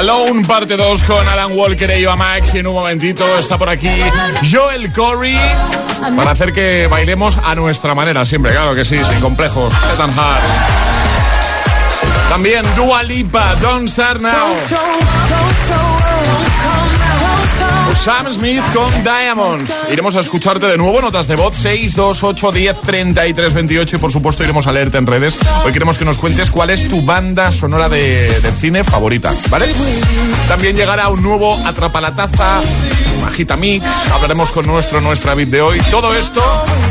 Alone, 0.03 0.45
parte 0.45 0.75
2 0.75 1.03
con 1.05 1.25
Alan 1.29 1.53
Walker 1.53 1.89
e 1.89 2.01
Eva 2.01 2.17
Max. 2.17 2.53
Y 2.53 2.57
en 2.57 2.67
un 2.67 2.73
momentito 2.73 3.25
está 3.39 3.57
por 3.57 3.69
aquí 3.69 3.87
Joel 4.51 4.91
Corey. 4.91 5.39
Para 6.17 6.31
hacer 6.31 6.51
que 6.51 6.87
bailemos 6.87 7.37
a 7.37 7.55
nuestra 7.55 7.95
manera, 7.95 8.25
siempre, 8.25 8.51
claro 8.51 8.75
que 8.75 8.83
sí, 8.83 8.97
sin 8.97 9.21
complejos. 9.21 9.73
También 12.27 12.65
Dua 12.75 13.01
Lipa, 13.03 13.55
Don't 13.61 13.87
Start 13.87 14.19
Now. 14.19 14.57
Sam 17.95 18.31
Smith 18.33 18.61
con 18.73 19.03
Diamonds. 19.03 19.71
Iremos 19.91 20.15
a 20.15 20.19
escucharte 20.19 20.67
de 20.67 20.77
nuevo, 20.77 21.01
notas 21.01 21.27
de 21.27 21.35
voz 21.35 21.55
6, 21.55 21.95
2, 21.95 22.23
8, 22.23 22.51
10, 22.51 22.79
33, 22.81 23.53
28 23.53 23.95
y 23.95 23.99
por 23.99 24.11
supuesto 24.11 24.43
iremos 24.43 24.67
a 24.67 24.71
leerte 24.71 24.97
en 24.97 25.07
redes. 25.07 25.37
Hoy 25.65 25.71
queremos 25.73 25.97
que 25.97 26.05
nos 26.05 26.17
cuentes 26.17 26.49
cuál 26.49 26.69
es 26.69 26.87
tu 26.87 27.03
banda 27.03 27.51
sonora 27.51 27.89
de, 27.89 28.27
de 28.39 28.51
cine 28.51 28.83
favorita, 28.83 29.33
¿vale? 29.49 29.73
También 30.47 30.75
llegará 30.75 31.09
un 31.09 31.21
nuevo 31.21 31.55
Atrapa 31.65 32.01
la 32.01 32.13
Taza, 32.13 32.61
un 33.17 33.25
Agita 33.25 33.57
Mix, 33.57 33.85
hablaremos 34.11 34.51
con 34.51 34.65
nuestro, 34.65 35.01
nuestra 35.01 35.33
beat 35.35 35.49
de 35.49 35.61
hoy. 35.61 35.79
Todo 35.91 36.13
esto 36.13 36.41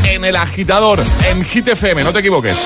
en 0.05 0.25
el 0.25 0.37
agitador, 0.37 1.03
en 1.29 1.45
Hit 1.45 1.69
FM, 1.69 2.05
no 2.05 2.13
te 2.13 2.21
equivoques. 2.21 2.59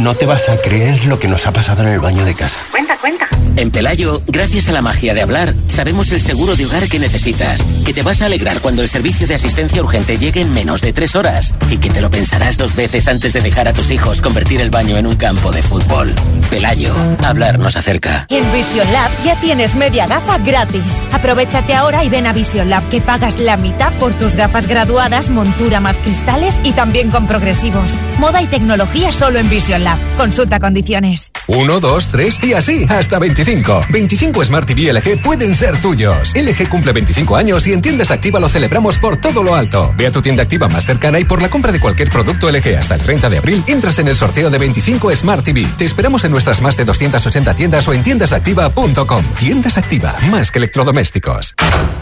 No 0.00 0.14
te 0.14 0.24
vas 0.24 0.48
a 0.48 0.56
creer 0.56 1.04
lo 1.04 1.18
que 1.18 1.28
nos 1.28 1.46
ha 1.46 1.52
pasado 1.52 1.82
en 1.82 1.88
el 1.88 2.00
baño 2.00 2.24
de 2.24 2.34
casa. 2.34 2.58
Cuenta, 2.70 2.96
cuenta. 2.96 3.28
En 3.56 3.70
Pelayo, 3.70 4.22
gracias 4.26 4.70
a 4.70 4.72
la 4.72 4.80
magia 4.80 5.12
de 5.12 5.20
hablar, 5.20 5.54
sabemos 5.66 6.10
el 6.12 6.22
seguro 6.22 6.56
de 6.56 6.64
hogar 6.64 6.88
que 6.88 6.98
necesitas, 6.98 7.62
que 7.84 7.92
te 7.92 8.02
vas 8.02 8.22
a 8.22 8.26
alegrar 8.26 8.60
cuando 8.60 8.80
el 8.80 8.88
servicio 8.88 9.26
de 9.26 9.34
asistencia 9.34 9.82
urgente 9.82 10.16
llegue 10.16 10.40
en 10.40 10.54
menos 10.54 10.80
de 10.80 10.94
tres 10.94 11.14
horas 11.14 11.52
y 11.68 11.76
que 11.76 11.90
te 11.90 12.00
lo 12.00 12.08
pensarás 12.08 12.56
dos 12.56 12.74
veces 12.74 13.08
antes 13.08 13.34
de 13.34 13.42
dejar 13.42 13.68
a 13.68 13.74
tus 13.74 13.90
hijos 13.90 14.22
convertir 14.22 14.62
el 14.62 14.70
baño 14.70 14.96
en 14.96 15.06
un 15.06 15.16
campo 15.16 15.52
de 15.52 15.62
fútbol. 15.62 16.14
Pelayo, 16.48 16.94
hablar 17.22 17.58
nos 17.58 17.76
acerca. 17.76 18.24
En 18.30 18.50
Vision 18.52 18.90
Lab 18.92 19.10
ya 19.22 19.38
tienes 19.40 19.76
media 19.76 20.06
gafa 20.06 20.38
gratis. 20.38 20.98
Aprovechate 21.12 21.74
ahora 21.74 22.04
y 22.04 22.08
ven 22.08 22.26
a 22.26 22.32
Vision 22.32 22.70
Lab 22.70 22.88
que 22.88 23.02
pagas 23.02 23.38
la 23.38 23.58
mitad 23.58 23.92
por 23.98 24.14
tus 24.14 24.34
gafas 24.34 24.66
graduadas, 24.66 25.28
montura 25.28 25.80
más 25.80 25.98
cristales 25.98 26.56
y 26.64 26.72
también 26.72 27.10
con 27.10 27.26
progresivos. 27.26 27.90
Moda 28.18 28.40
y 28.40 28.46
tecnología 28.46 29.12
solo 29.12 29.38
en 29.38 29.50
Vision 29.50 29.84
Lab. 29.84 29.89
Lab. 29.90 29.98
Consulta 30.16 30.60
condiciones. 30.60 31.32
1, 31.46 31.80
2, 31.80 32.06
3 32.06 32.44
y 32.44 32.52
así 32.52 32.86
hasta 32.88 33.18
25. 33.18 33.82
25 33.88 34.44
Smart 34.44 34.66
TV 34.66 34.92
LG 34.92 35.22
pueden 35.22 35.54
ser 35.54 35.80
tuyos. 35.80 36.32
LG 36.34 36.68
cumple 36.68 36.92
25 36.92 37.36
años 37.36 37.66
y 37.66 37.72
en 37.72 37.82
tiendas 37.82 38.10
activa 38.10 38.38
lo 38.38 38.48
celebramos 38.48 38.98
por 38.98 39.20
todo 39.20 39.42
lo 39.42 39.54
alto. 39.54 39.92
Ve 39.96 40.06
a 40.06 40.12
tu 40.12 40.22
tienda 40.22 40.42
activa 40.42 40.68
más 40.68 40.84
cercana 40.84 41.18
y 41.18 41.24
por 41.24 41.42
la 41.42 41.48
compra 41.48 41.72
de 41.72 41.80
cualquier 41.80 42.10
producto 42.10 42.50
LG 42.50 42.76
hasta 42.78 42.94
el 42.94 43.00
30 43.00 43.30
de 43.30 43.38
abril 43.38 43.64
entras 43.66 43.98
en 43.98 44.08
el 44.08 44.16
sorteo 44.16 44.50
de 44.50 44.58
25 44.58 45.14
Smart 45.16 45.44
TV. 45.44 45.66
Te 45.76 45.84
esperamos 45.84 46.24
en 46.24 46.30
nuestras 46.30 46.60
más 46.60 46.76
de 46.76 46.84
280 46.84 47.54
tiendas 47.54 47.88
o 47.88 47.92
en 47.92 48.02
tiendasactiva.com. 48.02 49.24
Tiendas 49.38 49.78
Activa, 49.78 50.14
más 50.30 50.50
que 50.50 50.58
electrodomésticos. 50.58 51.54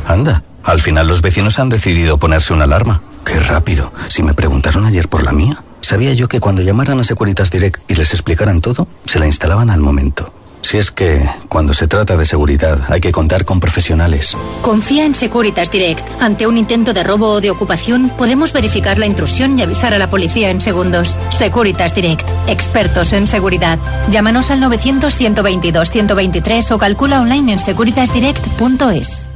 Anda, 0.06 0.42
al 0.64 0.80
final 0.80 1.06
los 1.06 1.22
vecinos 1.22 1.58
han 1.58 1.68
decidido 1.68 2.18
ponerse 2.18 2.52
una 2.52 2.64
alarma. 2.64 3.02
Qué 3.24 3.38
rápido. 3.40 3.92
Si 4.08 4.22
me 4.22 4.34
preguntaron 4.34 4.84
ayer 4.86 5.08
por 5.08 5.22
la 5.22 5.32
mía, 5.32 5.62
sabía 5.88 6.12
yo 6.12 6.28
que 6.28 6.38
cuando 6.38 6.60
llamaran 6.60 7.00
a 7.00 7.04
Securitas 7.04 7.50
Direct 7.50 7.90
y 7.90 7.94
les 7.94 8.12
explicaran 8.12 8.60
todo, 8.60 8.86
se 9.06 9.18
la 9.18 9.24
instalaban 9.24 9.70
al 9.70 9.80
momento. 9.80 10.30
Si 10.60 10.76
es 10.76 10.90
que, 10.90 11.26
cuando 11.48 11.72
se 11.72 11.88
trata 11.88 12.18
de 12.18 12.26
seguridad, 12.26 12.82
hay 12.88 13.00
que 13.00 13.10
contar 13.10 13.46
con 13.46 13.58
profesionales. 13.58 14.36
Confía 14.60 15.06
en 15.06 15.14
Securitas 15.14 15.70
Direct. 15.70 16.06
Ante 16.20 16.46
un 16.46 16.58
intento 16.58 16.92
de 16.92 17.04
robo 17.04 17.28
o 17.28 17.40
de 17.40 17.50
ocupación, 17.50 18.10
podemos 18.18 18.52
verificar 18.52 18.98
la 18.98 19.06
intrusión 19.06 19.58
y 19.58 19.62
avisar 19.62 19.94
a 19.94 19.98
la 19.98 20.10
policía 20.10 20.50
en 20.50 20.60
segundos. 20.60 21.18
Securitas 21.38 21.94
Direct. 21.94 22.28
Expertos 22.48 23.14
en 23.14 23.26
seguridad. 23.26 23.78
Llámanos 24.10 24.50
al 24.50 24.60
900-122-123 24.60 26.70
o 26.70 26.78
calcula 26.78 27.22
online 27.22 27.54
en 27.54 27.60
securitasdirect.es. 27.60 29.27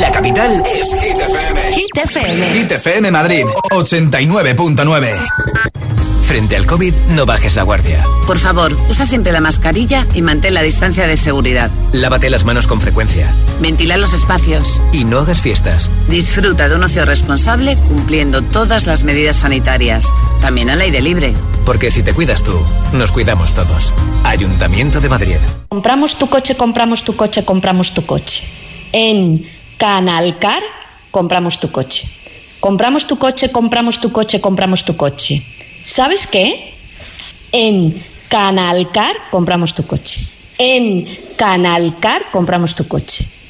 La 0.00 0.10
capital 0.10 0.62
es 0.66 0.88
Hit 1.02 1.18
FM. 1.18 1.72
Hit 1.74 1.96
FM. 1.96 2.46
Hit 2.52 2.72
FM 2.72 3.10
Madrid, 3.10 3.44
89.9. 3.70 5.16
Frente 6.22 6.56
al 6.56 6.66
COVID, 6.66 6.92
no 7.14 7.24
bajes 7.24 7.56
la 7.56 7.62
guardia. 7.62 8.04
Por 8.26 8.36
favor, 8.38 8.76
usa 8.90 9.06
siempre 9.06 9.32
la 9.32 9.40
mascarilla 9.40 10.06
y 10.14 10.20
mantén 10.20 10.52
la 10.52 10.60
distancia 10.62 11.06
de 11.06 11.16
seguridad. 11.16 11.70
Lávate 11.92 12.28
las 12.28 12.44
manos 12.44 12.66
con 12.66 12.82
frecuencia. 12.82 13.32
Ventila 13.60 13.96
los 13.96 14.12
espacios. 14.12 14.82
Y 14.92 15.04
no 15.04 15.20
hagas 15.20 15.40
fiestas. 15.40 15.90
Disfruta 16.08 16.68
de 16.68 16.76
un 16.76 16.84
ocio 16.84 17.06
responsable 17.06 17.76
cumpliendo 17.88 18.42
todas 18.42 18.86
las 18.86 19.04
medidas 19.04 19.36
sanitarias. 19.36 20.12
También 20.42 20.68
al 20.68 20.82
aire 20.82 21.00
libre. 21.00 21.32
Porque 21.64 21.90
si 21.90 22.02
te 22.02 22.12
cuidas 22.12 22.42
tú, 22.42 22.60
nos 22.92 23.10
cuidamos 23.10 23.54
todos. 23.54 23.94
Ayuntamiento 24.24 25.00
de 25.00 25.08
Madrid. 25.08 25.36
Compramos 25.70 26.18
tu 26.18 26.28
coche, 26.28 26.56
compramos 26.56 27.04
tu 27.04 27.16
coche, 27.16 27.44
compramos 27.46 27.94
tu 27.94 28.04
coche. 28.04 28.67
En 28.92 29.44
Canalcar 29.78 30.62
compramos 31.10 31.58
tu 31.58 31.70
coche. 31.70 32.08
Compramos 32.60 33.06
tu 33.06 33.18
coche, 33.18 33.50
compramos 33.52 34.00
tu 34.00 34.10
coche, 34.10 34.40
compramos 34.40 34.84
tu 34.84 34.96
coche. 34.96 35.42
¿Sabes 35.82 36.26
qué? 36.26 36.74
En 37.52 38.02
Canalcar 38.28 39.14
compramos 39.30 39.74
tu 39.74 39.86
coche. 39.86 40.20
En 40.58 41.06
Canalcar 41.36 42.30
compramos 42.32 42.74
tu 42.74 42.88
coche. 42.88 43.24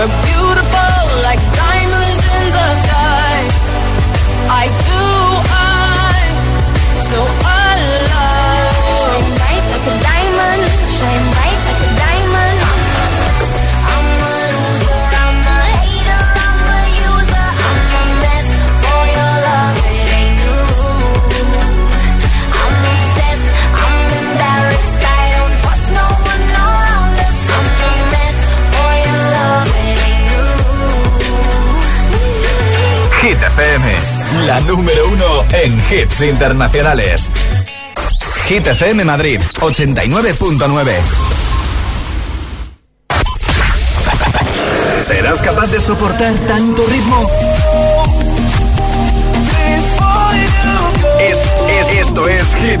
were 0.00 0.06
beautiful 0.06 0.39
FM, 33.60 34.46
la 34.46 34.58
número 34.60 35.08
uno 35.10 35.44
en 35.52 35.78
hits 35.80 36.22
internacionales. 36.22 37.30
Hit 38.46 38.66
FM 38.66 39.04
Madrid, 39.04 39.38
89.9. 39.60 40.94
¿Serás 45.04 45.42
capaz 45.42 45.66
de 45.66 45.78
soportar 45.80 46.32
tanto 46.48 46.86
ritmo? 46.86 47.30
Es, 51.20 51.38
es- 51.68 51.88
esto 52.06 52.26
es 52.28 52.54
Hit. 52.56 52.80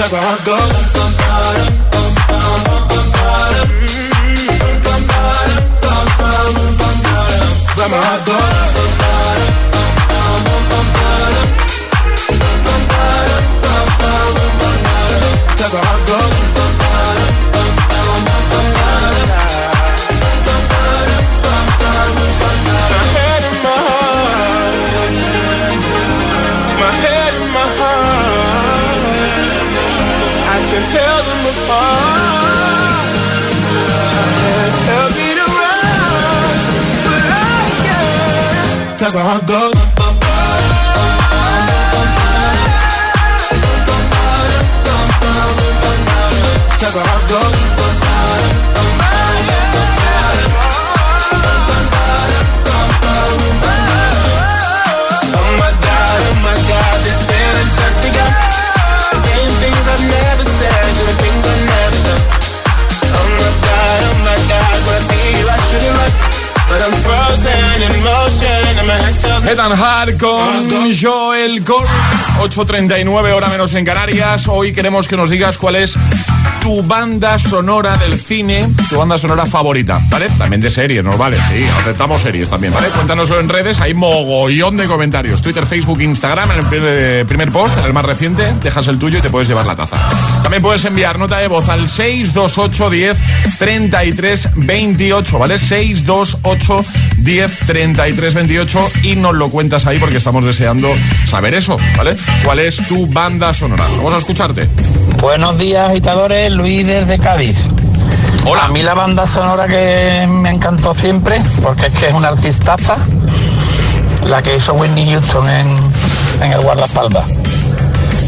But 0.00 0.12
my 0.12 0.18
heart 0.18 0.46
goes. 0.46 0.70
Cause 39.00 39.14
my 39.14 39.22
heart 39.22 39.46
goes. 39.46 39.74
Cause 46.80 46.94
my 46.94 47.02
heart 47.02 47.28
goes. 47.30 47.69
Head 69.50 69.58
and 69.58 69.74
Heart 69.74 70.20
con 70.20 70.94
Joel 70.94 71.64
Cor. 71.64 71.84
8.39 72.40 73.32
hora 73.32 73.48
menos 73.48 73.72
en 73.72 73.84
Canarias. 73.84 74.46
Hoy 74.46 74.72
queremos 74.72 75.08
que 75.08 75.16
nos 75.16 75.28
digas 75.30 75.58
cuál 75.58 75.74
es 75.74 75.98
tu 76.60 76.82
banda 76.82 77.38
sonora 77.38 77.96
del 77.96 78.18
cine, 78.18 78.68
tu 78.88 78.98
banda 78.98 79.18
sonora 79.18 79.46
favorita, 79.46 80.00
¿vale? 80.10 80.28
También 80.38 80.60
de 80.60 80.70
series, 80.70 81.02
¿no? 81.02 81.16
Vale, 81.16 81.36
sí, 81.48 81.64
aceptamos 81.80 82.20
series 82.20 82.48
también, 82.48 82.72
¿vale? 82.72 82.88
Cuéntanoslo 82.88 83.40
en 83.40 83.48
redes, 83.48 83.80
hay 83.80 83.94
mogollón 83.94 84.76
de 84.76 84.86
comentarios. 84.86 85.42
Twitter, 85.42 85.66
Facebook, 85.66 86.00
Instagram, 86.00 86.50
en 86.52 86.58
el 86.58 86.66
primer, 86.66 87.26
primer 87.26 87.50
post, 87.50 87.78
el 87.84 87.92
más 87.92 88.04
reciente, 88.04 88.52
dejas 88.62 88.86
el 88.88 88.98
tuyo 88.98 89.18
y 89.18 89.20
te 89.20 89.30
puedes 89.30 89.48
llevar 89.48 89.66
la 89.66 89.74
taza. 89.74 89.96
También 90.42 90.62
puedes 90.62 90.84
enviar 90.84 91.18
nota 91.18 91.38
de 91.38 91.48
voz 91.48 91.68
al 91.68 91.88
628 91.88 92.90
10 92.90 93.16
33 93.58 94.48
28, 94.56 95.38
¿vale? 95.38 95.58
628 95.58 96.84
10 97.20 97.58
33 97.66 98.34
28 98.34 98.90
y 99.04 99.16
nos 99.16 99.34
lo 99.34 99.50
cuentas 99.50 99.86
ahí 99.86 99.98
porque 99.98 100.16
estamos 100.16 100.44
deseando 100.44 100.88
saber 101.26 101.54
eso, 101.54 101.76
¿vale? 101.96 102.16
¿Cuál 102.44 102.60
es 102.60 102.76
tu 102.88 103.06
banda 103.06 103.52
sonora? 103.54 103.84
Vamos 103.96 104.14
a 104.14 104.18
escucharte. 104.18 104.68
Buenos 105.20 105.58
días, 105.58 105.90
agitadores. 105.90 106.50
Luis 106.50 106.86
desde 106.86 107.18
Cádiz. 107.18 107.66
Hola. 108.44 108.64
A 108.64 108.68
mí 108.68 108.82
la 108.82 108.94
banda 108.94 109.26
sonora 109.26 109.66
que 109.68 110.26
me 110.28 110.50
encantó 110.50 110.94
siempre, 110.94 111.40
porque 111.62 111.86
es 111.86 111.94
que 111.98 112.08
es 112.08 112.14
una 112.14 112.28
artistaza, 112.28 112.96
la 114.24 114.42
que 114.42 114.56
hizo 114.56 114.72
Whitney 114.72 115.10
Houston 115.12 115.48
en, 115.48 115.78
en 116.42 116.52
el 116.52 116.60
guardaespaldas. 116.60 117.24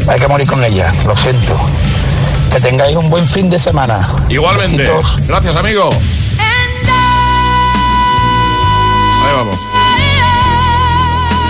Hay 0.07 0.19
que 0.19 0.27
morir 0.27 0.47
con 0.47 0.63
ella, 0.63 0.93
lo 1.07 1.17
siento. 1.17 1.57
Que 2.51 2.59
tengáis 2.59 2.95
un 2.95 3.09
buen 3.09 3.25
fin 3.25 3.49
de 3.49 3.57
semana. 3.57 4.07
Igualmente. 4.29 4.77
Besitos. 4.77 5.27
Gracias, 5.27 5.55
amigo. 5.55 5.89
Vamos. 9.43 9.59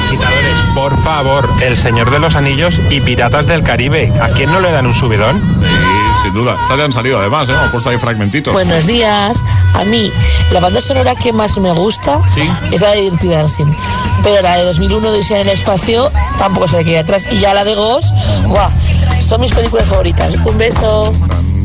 Agitadores, 0.08 0.62
por 0.76 1.04
favor, 1.04 1.50
El 1.62 1.78
Señor 1.78 2.12
de 2.12 2.20
los 2.20 2.36
Anillos 2.36 2.80
y 2.89 3.02
Piratas 3.02 3.48
del 3.48 3.64
Caribe. 3.64 4.14
¿A 4.22 4.30
quién 4.30 4.52
no 4.52 4.60
le 4.60 4.72
dan 4.72 4.86
un 4.86 4.94
subidón? 4.94 5.41
Sí, 5.60 6.24
sin 6.24 6.34
duda. 6.34 6.56
Estas 6.62 6.78
ya 6.78 6.86
han 6.86 6.91
salido 6.91 7.20
además, 7.20 7.50
¿eh? 7.50 7.54
Hemos 7.54 7.70
puesto 7.70 7.89
ahí 7.89 7.98
fragmentitos. 7.98 8.54
Buenos 8.54 8.86
días. 8.86 9.41
A 9.74 9.84
mí, 9.86 10.12
la 10.52 10.60
banda 10.60 10.82
sonora 10.82 11.16
que 11.16 11.34
más 11.34 11.58
me 11.58 11.72
gusta 11.72 12.20
es 12.72 12.82
la 12.82 12.91
de 12.91 13.02
Dirty 13.02 13.30
Dancing. 13.30 13.72
Pero 14.24 14.41
la 14.41 14.58
de 14.58 14.66
2001 14.66 15.02
de 15.02 15.18
Odisea 15.18 15.41
en 15.41 15.48
el 15.48 15.54
espacio 15.54 16.12
tampoco 16.38 16.68
se 16.68 16.78
le 16.78 16.86
queda 16.86 17.00
atrás. 17.02 17.28
Y 17.32 17.39
ya 17.39 17.54
la 17.54 17.64
de 17.64 17.74
Ghost, 17.74 18.10
¡guau! 18.46 18.70
Son 19.20 19.41
mis 19.41 19.54
películas 19.54 19.89
favoritas. 19.89 20.36
Un 20.46 20.58
beso. 20.58 21.12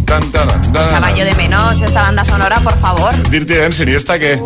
Tan, 0.07 0.23
tan, 0.33 0.49
tan, 0.49 0.73
tan. 0.73 0.87
Estaba 0.87 1.11
yo 1.11 1.25
de 1.25 1.35
menos 1.35 1.83
esta 1.83 2.03
banda 2.03 2.25
sonora, 2.25 2.61
por 2.61 2.79
favor. 2.79 3.15
Dirty 3.29 3.55
Dancing, 3.57 3.89
¿y 3.89 3.95
esta 3.95 4.19
qué? 4.19 4.41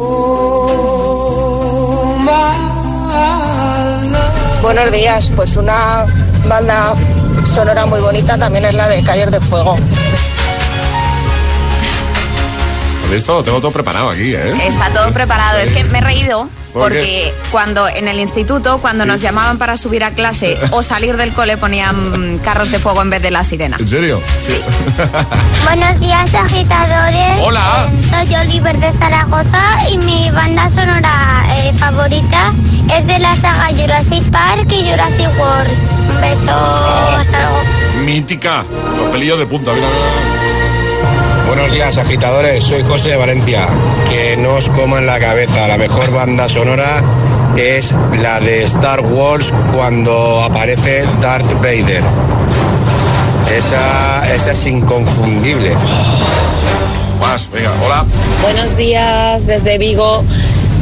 Buenos 4.63 4.93
días, 4.93 5.29
pues 5.35 5.57
una 5.57 6.07
banda 6.47 6.95
sonora 7.45 7.85
muy 7.87 8.01
bonita 8.01 8.39
también 8.39 8.65
es 8.65 8.75
la 8.75 8.87
de 8.87 9.03
Calles 9.03 9.33
de 9.33 9.41
Fuego. 9.41 9.75
¿Lo 13.13 13.17
visto? 13.17 13.45
Tengo 13.45 13.61
todo 13.61 13.73
preparado 13.73 14.09
aquí, 14.09 14.35
¿eh? 14.35 14.67
Está 14.67 14.91
todo 14.91 15.13
preparado. 15.13 15.59
Es 15.59 15.71
que 15.71 15.85
me 15.85 15.99
he 15.99 16.01
reído 16.01 16.49
¿Por 16.73 16.85
porque 16.85 17.31
cuando 17.51 17.87
en 17.87 18.09
el 18.09 18.19
instituto, 18.19 18.79
cuando 18.79 19.05
nos 19.05 19.21
llamaban 19.21 19.59
para 19.59 19.77
subir 19.77 20.03
a 20.03 20.13
clase 20.13 20.57
o 20.71 20.83
salir 20.83 21.19
del 21.19 21.35
cole, 21.35 21.59
ponían 21.59 22.39
carros 22.39 22.71
de 22.71 22.79
fuego 22.79 23.03
en 23.03 23.11
vez 23.11 23.21
de 23.21 23.31
la 23.31 23.45
sirena. 23.45 23.77
¿En 23.79 23.87
serio? 23.87 24.19
Sí. 24.41 24.59
Buenos 25.65 26.01
días, 26.01 26.35
agitadores. 26.35 27.35
Hola. 27.43 27.91
Eh, 27.93 28.03
soy 28.09 28.35
Oliver 28.35 28.79
de 28.81 28.91
Zaragoza 28.99 29.91
y 29.91 29.99
mi 29.99 30.31
banda 30.31 30.71
sonora 30.71 31.45
eh, 31.59 31.73
favorita 31.77 32.55
es 32.97 33.07
de 33.07 33.19
la 33.19 33.37
saga 33.37 33.69
Jurassic 33.77 34.25
Park 34.31 34.73
y 34.73 34.91
Jurassic 34.91 35.29
World. 35.39 35.71
Un 36.09 36.21
beso. 36.23 36.51
Hasta 36.51 37.51
luego. 37.51 38.05
Mítica. 38.07 38.65
Los 38.97 39.11
pelillos 39.11 39.39
de 39.39 39.47
punta, 39.47 39.75
mira, 39.75 39.87
mira. 39.87 40.52
Buenos 41.55 41.71
días, 41.71 41.99
agitadores. 41.99 42.65
Soy 42.65 42.83
José 42.83 43.11
de 43.11 43.17
Valencia. 43.17 43.67
Que 44.09 44.39
no 44.39 44.55
os 44.55 44.71
coman 44.71 45.05
la 45.05 45.21
cabeza. 45.21 45.69
La 45.69 45.77
mejor 45.77 46.11
banda 46.11 46.49
sonora 46.49 47.03
es 47.59 47.95
la 48.23 48.41
de 48.41 48.63
Star 48.63 49.01
Wars 49.03 49.53
cuando 49.75 50.41
aparece 50.43 51.05
Darth 51.21 51.53
Vader. 51.57 52.03
Esa, 53.55 54.35
esa 54.35 54.53
es 54.53 54.65
inconfundible. 54.65 55.73
Más, 57.21 57.51
venga, 57.51 57.71
hola. 57.85 58.07
Buenos 58.41 58.75
días 58.79 59.47
desde 59.47 59.77
Vigo. 59.77 60.25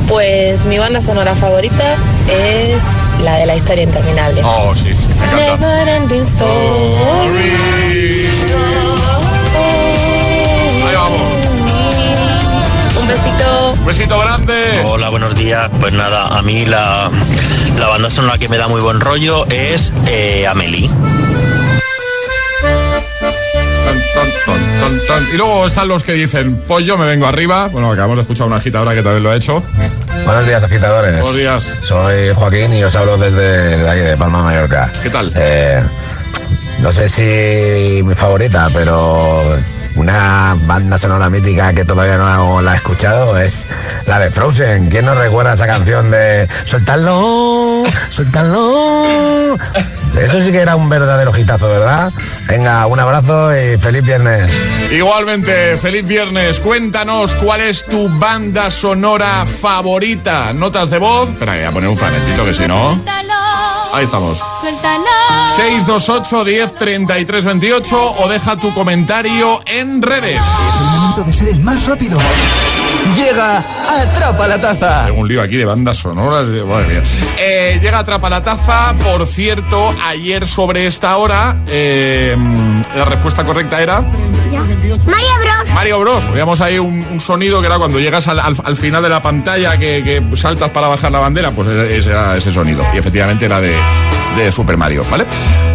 Pues 0.07 0.67
mi 0.67 0.79
banda 0.79 1.01
sonora 1.01 1.35
favorita 1.35 1.97
es 2.29 3.03
la 3.25 3.39
de 3.39 3.47
la 3.47 3.57
historia 3.57 3.83
interminable. 3.83 4.41
Oh, 4.45 4.73
sí. 4.77 4.95
Me 5.35 5.47
encanta. 5.47 5.85
Never 5.85 5.89
ending 5.89 6.25
Ahí 7.33 8.20
besito. 13.11 13.73
Un 13.73 13.85
besito 13.85 14.19
grande. 14.21 14.55
Hola, 14.85 15.09
buenos 15.09 15.35
días. 15.35 15.69
Pues 15.81 15.93
nada, 15.93 16.29
a 16.29 16.43
mí 16.43 16.65
la, 16.65 17.11
la 17.79 17.89
banda 17.89 18.09
sonora 18.09 18.39
que 18.39 18.49
me 18.49 18.57
da 18.57 18.69
muy 18.69 18.81
buen 18.81 19.01
rollo 19.01 19.47
es 19.47 19.93
eh, 20.07 20.47
Amelie. 20.47 20.89
Tan, 23.83 23.99
tan, 24.15 24.31
tan, 24.47 24.81
tan, 24.81 25.07
tan. 25.09 25.35
Y 25.35 25.37
luego 25.37 25.67
están 25.67 25.89
los 25.89 26.05
que 26.05 26.13
dicen, 26.13 26.63
pues 26.69 26.87
yo 26.87 26.97
me 26.99 27.07
vengo 27.07 27.27
arriba. 27.27 27.69
Bueno, 27.69 27.91
acabamos 27.91 28.17
de 28.17 28.23
escuchar 28.23 28.47
una 28.47 28.57
agitadora 28.57 28.95
que 28.95 29.03
también 29.03 29.25
lo 29.25 29.31
ha 29.31 29.37
hecho. 29.37 29.63
Buenos 30.25 30.47
días, 30.47 30.63
agitadores. 30.63 31.13
Buenos 31.13 31.37
días. 31.37 31.69
Soy 31.83 32.33
Joaquín 32.35 32.73
y 32.75 32.85
os 32.85 32.95
hablo 32.95 33.17
desde 33.17 33.79
de 33.79 33.91
aquí, 33.91 34.01
de 34.01 34.17
Palma, 34.17 34.43
Mallorca. 34.43 34.93
¿Qué 35.03 35.11
tal? 35.11 35.33
Eh, 35.35 35.83
no 36.81 36.93
sé 36.93 37.09
si 37.09 38.03
mi 38.05 38.15
favorita, 38.15 38.69
pero 38.73 39.57
una 40.01 40.57
banda 40.63 40.97
sonora 40.97 41.29
mítica 41.29 41.75
que 41.75 41.85
todavía 41.85 42.17
no 42.17 42.63
la 42.63 42.73
he 42.73 42.77
escuchado 42.77 43.37
es 43.37 43.67
la 44.07 44.19
de 44.19 44.31
Frozen. 44.31 44.89
¿Quién 44.89 45.05
no 45.05 45.15
recuerda 45.15 45.53
esa 45.53 45.67
canción 45.67 46.11
de 46.11 46.49
Suéltalo, 46.65 47.60
suéltalo? 48.11 49.57
Eso 50.21 50.43
sí 50.43 50.53
que 50.53 50.59
era 50.59 50.77
un 50.77 50.89
verdadero 50.89 51.37
hitazo, 51.37 51.69
¿verdad? 51.69 52.13
Venga, 52.47 52.87
un 52.87 52.99
abrazo 52.99 53.53
y 53.57 53.79
feliz 53.79 54.05
viernes. 54.05 54.53
Igualmente, 54.91 55.77
feliz 55.79 56.07
viernes. 56.07 56.61
Cuéntanos 56.61 57.35
cuál 57.37 57.61
es 57.61 57.85
tu 57.85 58.09
banda 58.19 58.71
sonora 58.71 59.47
favorita. 59.47 60.53
Notas 60.53 60.91
de 60.91 60.99
voz. 60.99 61.29
Espera, 61.29 61.55
voy 61.55 61.65
a 61.65 61.71
poner 61.71 61.89
un 61.91 61.97
fragmentito 61.97 62.45
que 62.45 62.53
si 62.53 62.67
no. 62.67 63.01
Ahí 63.93 64.05
estamos. 64.05 64.39
Suéltalo. 64.61 65.05
628 65.57 66.45
10 66.45 66.75
33 66.77 67.45
28 67.45 68.15
o 68.19 68.29
deja 68.29 68.57
tu 68.57 68.73
comentario 68.75 69.61
en 69.67 70.01
redes. 70.03 70.41
Es 70.41 70.81
el 70.81 71.01
momento 71.01 71.25
de 71.25 71.33
ser 71.33 71.49
el 71.49 71.61
más 71.61 71.87
rápido. 71.87 72.19
Llega 73.15 73.59
Atrapa 73.89 74.47
la 74.47 74.61
Taza. 74.61 75.07
Tengo 75.07 75.21
un 75.21 75.29
lío 75.29 75.43
aquí 75.43 75.57
de 75.57 75.65
bandas 75.65 75.97
sonoras. 75.97 76.47
Madre 76.47 76.87
mía. 76.87 77.03
Eh, 77.39 77.80
llega 77.81 77.99
Atrapa 78.01 78.31
la 78.31 78.43
Taza. 78.43 78.95
Por 79.03 79.27
cierto, 79.27 79.95
ayer 80.07 80.47
sobre 80.47 80.87
esta 80.87 81.17
hora, 81.17 81.63
eh, 81.69 82.37
la 82.95 83.05
respuesta 83.05 83.45
correcta 83.45 83.83
era. 83.83 84.03
Mario 85.07 85.29
Bros. 85.41 85.75
Mario 85.75 86.01
Bros. 86.01 86.31
Veíamos 86.33 86.61
ahí 86.61 86.79
un, 86.79 87.07
un 87.11 87.21
sonido 87.21 87.61
que 87.61 87.67
era 87.67 87.79
cuando 87.79 87.99
llegas 87.99 88.29
al, 88.29 88.41
al- 88.41 88.57
al 88.65 88.77
final 88.77 89.03
de 89.03 89.09
la 89.09 89.23
pantalla 89.23 89.77
que, 89.79 90.03
que 90.05 90.37
saltas 90.37 90.71
para 90.71 90.89
bajar 90.89 91.13
la 91.13 91.21
bandera, 91.21 91.51
pues 91.53 91.69
ese 91.69 92.11
era 92.11 92.37
ese 92.37 92.53
sonido. 92.53 92.85
Y 92.95 92.99
efectivamente 92.99 93.45
era 93.45 93.61
de, 93.61 93.77
de 94.37 94.53
Super 94.53 94.77
Mario, 94.77 95.05
¿vale? 95.11 95.27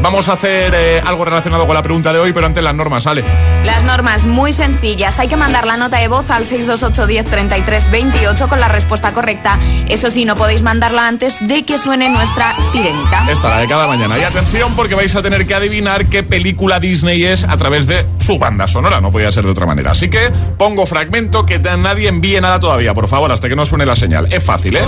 Vamos 0.02 0.30
a 0.30 0.34
hacer 0.34 0.72
eh, 0.76 1.02
algo 1.04 1.26
relacionado 1.26 1.66
con 1.66 1.74
la 1.74 1.82
pregunta 1.82 2.14
de 2.14 2.20
hoy, 2.20 2.32
pero 2.32 2.46
antes 2.46 2.64
las 2.64 2.76
normas, 2.76 3.04
sale. 3.04 3.24
Las 3.64 3.84
normas 3.84 4.26
muy 4.26 4.54
sencillas. 4.54 5.18
Hay 5.18 5.28
que 5.28 5.36
mandar 5.38 5.66
la 5.66 5.78
nota 5.78 5.98
de 5.98 6.08
voz 6.08 6.30
al 6.30 6.44
628 6.46 7.08
10 7.08 7.26
33 7.26 7.90
28 7.90 8.48
con 8.48 8.60
la 8.60 8.68
respuesta 8.68 9.14
correcta. 9.14 9.58
Eso 9.88 10.12
sí, 10.12 10.26
no 10.26 10.36
podéis 10.36 10.62
mandarla 10.62 11.08
antes 11.08 11.38
de 11.42 11.66
que 11.66 11.80
suene 11.80 12.10
nuestra 12.10 12.54
sirenita. 12.72 13.26
Esta, 13.32 13.50
la 13.50 13.58
de 13.62 13.68
cada 13.68 13.88
mañana. 13.88 14.20
Y 14.20 14.24
atención 14.24 14.76
porque 14.76 14.94
vais 14.94 15.16
a 15.16 15.24
tener 15.24 15.48
que 15.48 15.56
adivinar 15.56 16.06
qué 16.06 16.22
película 16.22 16.80
Disney 16.80 17.24
es 17.24 17.44
a 17.44 17.58
través 17.58 17.88
de 17.88 18.06
su 18.20 18.38
banda 18.38 18.68
sonora. 18.68 19.02
No 19.06 19.12
podía 19.12 19.32
ser 19.32 19.46
de 19.46 19.52
otra 19.52 19.68
manera. 19.68 19.92
Así 19.92 20.10
que 20.10 20.32
pongo 20.58 20.88
fragmento 20.88 21.46
que 21.46 21.60
nadie 21.60 22.08
envíe 22.08 22.42
nada 22.42 22.60
todavía, 22.60 22.96
por 22.96 23.08
favor, 23.08 23.32
hasta 23.32 23.48
que 23.48 23.56
no 23.56 23.64
suene 23.64 23.86
la 23.86 23.96
señal. 23.96 24.28
Es 24.34 24.44
fácil, 24.44 24.78
¿eh? 24.78 24.82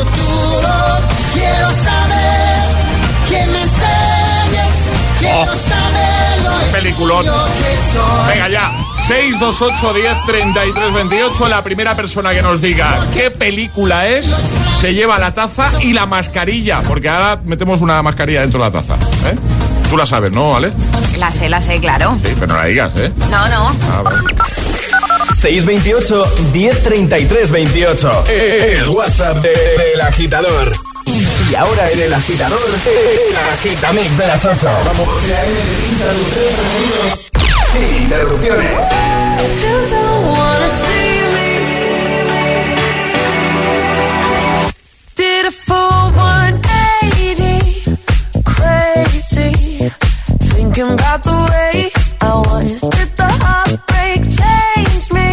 Quiero 1.34 1.70
saber 1.70 2.68
que 3.30 3.46
me 3.46 3.62
enseñes. 3.62 4.74
Quiero 5.20 5.42
Oh. 5.44 6.72
Peliculón. 6.74 7.28
Lo. 7.28 7.48
Venga 8.28 8.50
ya. 8.50 8.72
628 9.08 9.94
10 9.94 10.18
33 10.26 10.94
28. 10.94 11.48
La 11.48 11.64
primera 11.64 11.96
persona 11.96 12.34
que 12.34 12.42
nos 12.42 12.60
diga 12.60 12.98
qué 13.14 13.30
película 13.30 14.08
es 14.08 14.26
se 14.82 14.96
lleva 14.96 15.20
la 15.20 15.36
taza 15.36 15.70
y 15.84 15.94
la 15.94 16.08
mascarilla. 16.08 16.82
Porque 16.88 17.08
ahora 17.08 17.40
metemos 17.46 17.82
una 17.82 18.02
mascarilla 18.02 18.42
dentro 18.42 18.60
de 18.60 18.66
la 18.66 18.72
taza. 18.72 18.96
¿eh? 18.96 19.36
Tú 19.90 19.98
la 19.98 20.06
sabes, 20.06 20.32
¿no, 20.32 20.52
¿vale? 20.52 20.72
La 21.18 21.32
sé, 21.32 21.50
la 21.50 21.62
sé, 21.62 21.80
claro. 21.80 22.18
Sí, 22.24 22.34
pero 22.40 22.48
no 22.48 22.58
la 22.58 22.66
digas, 22.66 22.92
¿eh? 22.98 23.12
No, 23.30 23.48
no. 23.50 23.76
Ah, 23.92 24.02
vale. 24.04 24.18
628 25.40 26.26
1033 26.54 27.52
28. 27.52 28.24
El 28.28 28.90
WhatsApp 28.90 29.38
de- 29.38 29.50
del 29.50 30.02
agitador. 30.02 30.72
Y 31.50 31.56
ahora 31.56 31.90
en 31.90 32.00
el 32.02 32.14
agitador, 32.14 32.60
el 32.86 33.38
agitamix 33.54 34.18
de 34.18 34.28
las 34.28 34.44
8. 34.44 34.70
Vamos. 34.86 35.08
Sin 37.74 38.04
interrupciones. 38.04 38.84
If 39.40 39.64
you 39.64 39.78
don't 39.96 40.38
wanna 40.38 40.70
see 40.70 41.22
me, 41.34 41.50
did 45.16 45.46
a 45.46 45.52
full 45.52 45.97
thinking 50.78 50.94
about 50.94 51.24
the 51.24 51.32
way 51.52 51.90
I 52.22 52.38
was. 52.38 52.82
Did 52.82 53.10
the 53.18 53.30
heartbreak 53.44 54.22
change 54.40 55.12
me? 55.18 55.30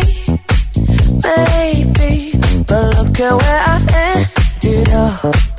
Maybe, 1.22 2.38
but 2.66 2.96
look 2.96 3.20
at 3.20 3.34
where 3.42 3.62
I 3.66 3.78
ended 4.06 4.88
up. 4.90 5.53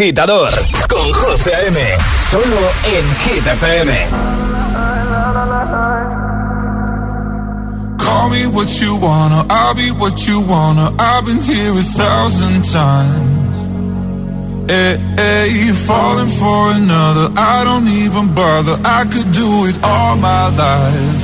Agitador 0.00 0.50
con 0.88 1.12
José 1.12 1.54
A.M. 1.54 1.78
Solo 2.30 2.70
en 2.84 3.04
Hit 3.22 3.46
FM. 3.46 3.92
Call 7.98 8.30
me 8.30 8.46
what 8.46 8.68
you 8.80 8.96
wanna, 8.96 9.44
I'll 9.50 9.74
be 9.74 9.90
what 9.90 10.26
you 10.26 10.40
wanna. 10.40 10.90
I've 10.98 11.26
been 11.26 11.42
here 11.42 11.72
a 11.72 11.82
thousand 11.82 12.64
times. 12.64 13.50
Hey, 14.70 14.96
hey, 15.16 15.48
you 15.50 15.74
falling 15.74 16.30
for 16.30 16.72
another. 16.72 17.28
I 17.36 17.64
don't 17.64 17.88
even 17.88 18.32
bother. 18.34 18.78
I 18.82 19.04
could 19.04 19.30
do 19.32 19.66
it 19.66 19.76
all 19.82 20.16
my 20.16 20.48
life. 20.48 21.22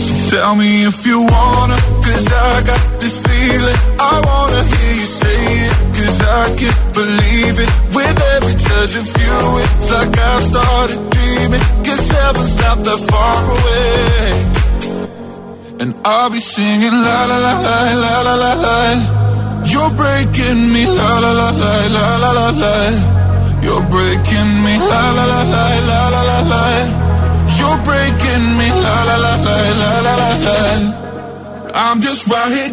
So 0.00 0.36
tell 0.36 0.56
me 0.56 0.84
if 0.86 1.04
you 1.04 1.18
wanna, 1.20 1.76
cause 2.00 2.26
I 2.32 2.62
got 2.64 2.91
this 3.02 3.18
feeling. 3.18 3.78
I 3.98 4.14
wanna 4.30 4.62
hear 4.72 4.92
you 5.02 5.08
say 5.22 5.42
it, 5.66 5.74
cause 5.96 6.18
I 6.22 6.44
can't 6.60 6.82
believe 6.94 7.56
it. 7.64 7.70
With 7.96 8.16
every 8.34 8.56
touch 8.68 8.92
of 9.02 9.06
you, 9.22 9.38
it's 9.64 9.88
like 9.90 10.12
I've 10.30 10.44
started 10.52 10.98
dreaming. 11.14 11.62
Cause 11.86 12.04
heaven's 12.18 12.56
not 12.62 12.78
that 12.86 13.00
far 13.10 13.38
away. 13.56 14.22
And 15.82 15.90
I'll 16.06 16.30
be 16.30 16.38
singing 16.38 16.96
la 17.06 17.18
la 17.30 17.38
la 17.46 17.54
la 17.66 17.78
la 18.04 18.14
la 18.26 18.34
la 18.44 18.52
la. 18.66 18.78
You're 19.72 19.92
breaking 20.02 20.60
me 20.74 20.86
la 20.86 21.12
la 21.24 21.32
la 21.40 21.48
la 21.62 21.74
la 21.96 22.06
la 22.22 22.30
la 22.38 22.48
la. 22.62 22.76
You're 23.64 23.84
breaking 23.94 24.50
me 24.64 24.74
la 24.78 25.04
la 25.18 25.24
la 25.32 25.42
la 25.54 25.66
la 25.90 26.00
la 26.14 26.22
la 26.30 26.38
la. 26.52 26.64
You're 27.58 27.80
breaking 27.88 28.46
me 28.58 28.68
la 28.84 28.96
la 29.08 29.16
la 29.24 29.34
la 29.46 29.58
la 29.80 29.92
la 30.06 30.14
la 30.22 30.30
la. 30.46 31.02
I'm 31.74 32.00
just 32.00 32.28
right 32.28 32.50
here 32.52 32.72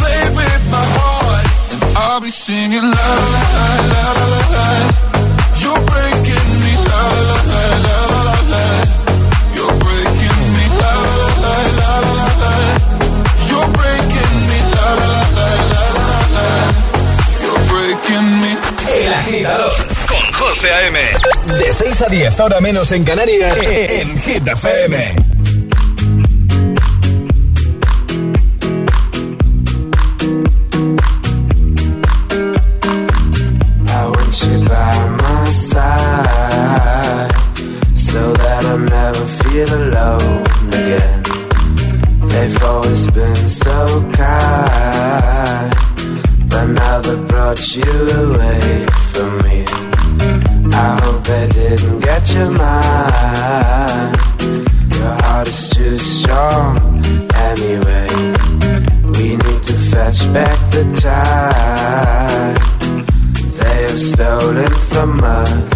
Play 0.00 0.22
with 0.38 0.62
my 0.70 0.84
heart, 0.96 1.46
and 1.72 1.80
I'll 1.96 2.20
be 2.20 2.30
singing 2.30 2.82
la 2.82 3.08
la 3.34 3.42
la 3.56 3.68
la 3.92 4.02
la 4.32 4.40
la. 4.54 4.66
Me 6.62 6.72
la 6.88 7.02
la 7.28 7.38
la 7.52 7.62
la 7.86 7.98
la 8.26 8.36
la. 8.52 8.64
Breaking 9.82 10.42
me 10.54 10.66
la 10.80 10.92
la 11.20 11.30
la 11.44 11.54
la 11.78 11.90
la 12.18 12.28
la. 12.42 12.52
Breaking 13.76 14.36
me 14.48 14.58
la 14.74 14.88
la 15.00 15.08
la 15.36 15.48
la 15.72 15.84
la 15.98 16.10
la. 16.36 16.46
Breaking 17.70 18.28
me. 18.40 18.52
El 19.04 19.12
agitador 19.14 19.72
con 20.08 20.24
José 20.32 20.68
A.M. 20.72 20.98
De 21.58 21.72
6 21.72 22.02
a 22.02 22.06
10, 22.06 22.40
ahora 22.40 22.60
menos 22.60 22.92
en 22.92 23.04
Canarias, 23.04 23.58
en 23.62 24.20
Hit 24.20 24.46
FM. 24.46 25.35
But 46.48 46.66
now 46.66 47.00
they've 47.00 47.28
brought 47.28 47.60
you 47.74 47.82
away 47.82 48.86
from 49.12 49.38
me. 49.44 49.64
I 50.72 50.98
hope 51.02 51.22
they 51.24 51.46
didn't 51.48 52.00
get 52.00 52.32
your 52.34 52.50
mind. 52.50 54.16
Your 54.94 55.14
heart 55.24 55.48
is 55.48 55.70
too 55.70 55.98
strong 55.98 56.78
anyway. 57.34 58.08
We 59.18 59.36
need 59.36 59.62
to 59.70 59.74
fetch 59.90 60.20
back 60.32 60.58
the 60.70 60.84
time 61.08 62.54
they 63.58 63.82
have 63.82 64.00
stolen 64.00 64.72
from 64.90 65.20
us. 65.22 65.75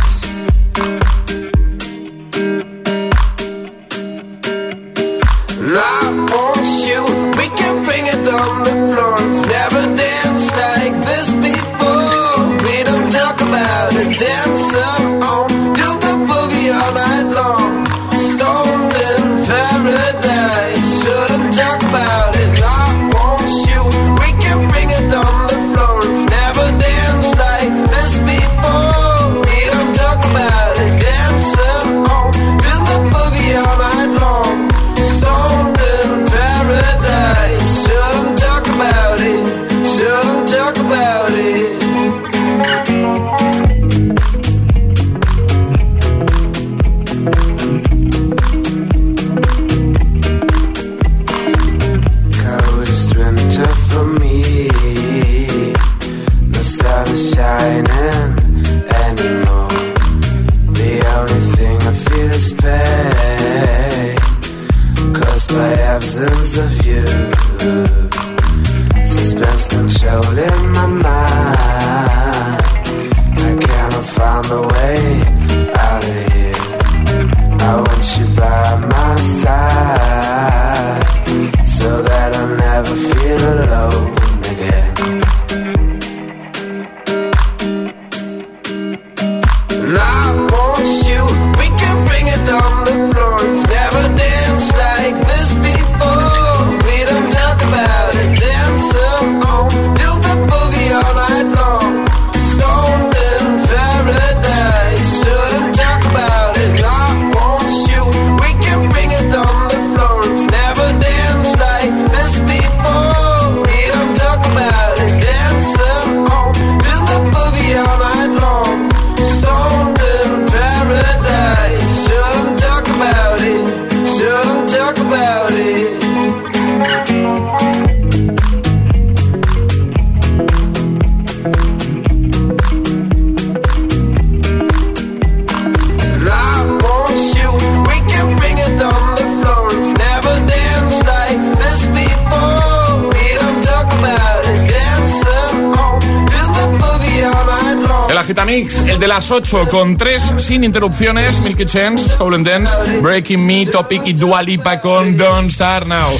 De 149.01 149.09
las 149.09 149.30
8 149.30 149.66
con 149.70 149.96
3 149.96 150.34
sin 150.38 150.62
interrupciones, 150.62 151.40
Milky 151.40 151.64
Chance, 151.64 152.07
Stolen 152.07 152.44
Dance, 152.44 152.76
Breaking 153.01 153.44
Me, 153.44 153.64
Topic 153.64 154.03
y 154.05 154.12
Dua 154.12 154.42
Lipa 154.42 154.78
con 154.82 155.16
Don't 155.16 155.51
Start 155.51 155.86
Now. 155.86 156.11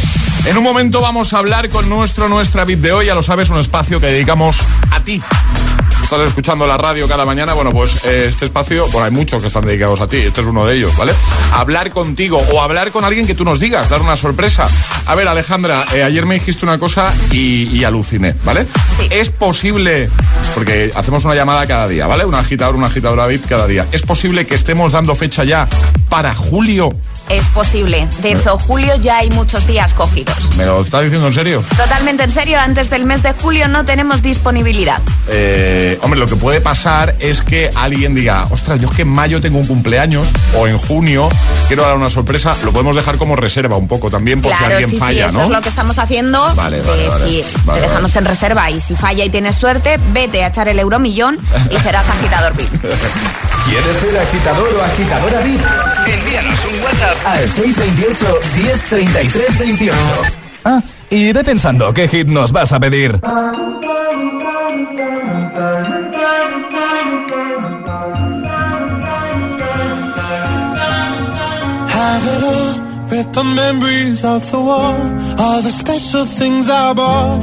En 0.47 0.57
un 0.57 0.65
momento 0.65 1.03
vamos 1.03 1.35
a 1.35 1.39
hablar 1.39 1.69
con 1.69 1.91
nuestro 1.91 2.31
Nuestra 2.31 2.65
VIP 2.65 2.81
de 2.81 2.93
hoy, 2.93 3.07
ya 3.07 3.15
lo 3.15 3.23
sabes, 3.23 3.51
un 3.51 3.59
espacio 3.59 4.01
que 4.01 4.07
dedicamos 4.07 4.57
a 4.91 5.05
ti. 5.05 5.21
Estás 6.11 6.27
escuchando 6.27 6.67
la 6.67 6.77
radio 6.77 7.07
cada 7.07 7.25
mañana, 7.25 7.55
bueno, 7.55 7.71
pues 7.71 8.05
eh, 8.05 8.27
este 8.29 8.47
espacio, 8.47 8.89
bueno, 8.89 9.05
hay 9.05 9.13
muchos 9.13 9.41
que 9.41 9.47
están 9.47 9.65
dedicados 9.65 10.01
a 10.01 10.09
ti, 10.09 10.17
este 10.17 10.41
es 10.41 10.47
uno 10.49 10.67
de 10.67 10.77
ellos, 10.77 10.97
¿vale? 10.97 11.13
Hablar 11.53 11.93
contigo 11.93 12.45
o 12.53 12.61
hablar 12.61 12.91
con 12.91 13.05
alguien 13.05 13.29
que 13.29 13.37
tú 13.37 13.45
nos 13.45 13.61
digas, 13.61 13.89
dar 13.89 14.03
una 14.03 14.17
sorpresa. 14.17 14.67
A 15.07 15.15
ver, 15.15 15.29
Alejandra, 15.29 15.85
eh, 15.95 16.03
ayer 16.03 16.27
me 16.27 16.35
dijiste 16.35 16.65
una 16.67 16.81
cosa 16.81 17.15
y, 17.31 17.69
y 17.69 17.85
aluciné, 17.85 18.35
¿vale? 18.43 18.67
Es 19.11 19.29
posible, 19.29 20.11
porque 20.57 20.91
hacemos 20.97 21.25
una 21.27 21.37
llamada 21.37 21.65
cada 21.69 21.87
día, 21.87 22.09
¿vale? 22.09 22.25
Un 22.25 22.35
agitador, 22.35 22.75
una 22.75 22.89
agitadora 22.89 23.29
VIP 23.29 23.47
cada 23.47 23.69
día. 23.69 23.87
¿Es 23.93 24.03
posible 24.03 24.47
que 24.47 24.57
estemos 24.57 24.91
dando 24.91 25.15
fecha 25.15 25.45
ya 25.45 25.69
para 26.09 26.35
julio 26.35 26.93
es 27.31 27.47
posible. 27.47 28.09
De 28.21 28.33
hecho, 28.33 28.59
julio 28.59 28.95
ya 28.97 29.19
hay 29.19 29.31
muchos 29.31 29.67
días 29.67 29.95
cogidos. 29.95 30.57
¿Me 30.57 30.67
lo 30.67 30.83
estás 30.83 31.03
diciendo 31.03 31.29
en 31.29 31.33
serio? 31.33 31.63
Totalmente 31.77 32.25
en 32.25 32.31
serio, 32.31 32.59
antes 32.59 32.91
del 32.91 33.05
mes 33.05 33.23
de 33.23 33.33
julio 33.33 33.69
no 33.69 33.85
tenemos 33.85 34.23
disponibilidad. 34.23 35.01
Eh, 35.29 35.99
hombre, 36.03 36.19
lo 36.19 36.27
que 36.27 36.37
puede 36.37 36.61
pasar 36.61 37.17
es 37.21 37.43
que 37.43 37.71
alguien 37.75 38.15
diga, 38.15 38.47
ostras, 38.51 38.81
yo 38.81 38.89
es 38.89 38.95
que 38.97 39.03
en 39.03 39.09
mayo 39.09 39.41
tengo 39.41 39.59
un 39.59 39.67
cumpleaños 39.67 40.29
o 40.57 40.67
en 40.67 40.77
junio 40.77 41.29
quiero 41.69 41.85
dar 41.85 41.97
una 41.97 42.11
sorpresa. 42.11 42.57
Lo 42.65 42.73
podemos 42.73 42.97
dejar 42.97 43.17
como 43.17 43.37
reserva 43.37 43.77
un 43.77 43.89
poco 43.89 44.11
también 44.11 44.43
por 44.43 44.55
si 44.55 44.65
alguien 44.65 44.91
sí, 44.91 44.97
sí, 44.97 45.01
falla, 45.01 45.27
eso 45.27 45.39
¿no? 45.39 45.45
es 45.45 45.51
lo 45.51 45.61
que 45.61 45.69
estamos 45.69 45.99
haciendo. 45.99 46.55
Vale, 46.55 46.83
vale, 46.83 47.03
decir, 47.03 47.45
Vale, 47.65 47.81
te 47.81 47.87
dejamos 47.89 48.15
en 48.17 48.25
reserva 48.25 48.71
y 48.71 48.81
si 48.81 48.97
falla 48.97 49.25
y 49.25 49.31
tienes 49.31 49.57
suerte, 49.57 49.99
vete 50.13 50.43
a 50.43 50.49
echar 50.49 50.69
el 50.69 50.79
euromillón 50.79 51.39
y 51.71 51.79
serás 51.79 52.09
agitador 52.09 52.57
VIP. 52.57 52.71
¿Quieres 53.65 53.97
ser 53.99 54.19
agitador 54.19 54.75
o 54.75 54.83
agitadora 54.83 55.41
VIP? 55.43 55.61
Envíanos 56.31 56.65
un 56.65 56.81
WhatsApp 56.85 57.27
al 57.27 57.51
628 57.51 58.41
1033 58.57 59.59
28. 59.59 59.97
Ah, 60.65 60.81
y 61.11 61.33
ve 61.33 61.43
pensando 61.43 61.93
qué 61.93 62.07
hit 62.07 62.29
nos 62.29 62.53
vas 62.53 62.73
a 62.73 62.79
pedir. 62.79 63.19
Have 71.89 72.25
it 72.25 72.45
all, 72.45 73.09
rip 73.11 73.33
the 73.33 73.43
memories 73.43 74.23
of 74.25 74.49
the 74.53 74.61
war. 74.61 74.95
All 75.37 75.63
the 75.63 75.71
special 75.73 76.27
things 76.27 76.71
I 76.71 76.93
bought, 76.95 77.43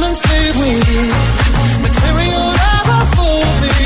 Leave 0.00 0.56
with 0.56 0.88
you. 0.96 1.06
Material 1.84 2.46
never 2.64 3.00
fooled 3.14 3.56
me. 3.60 3.76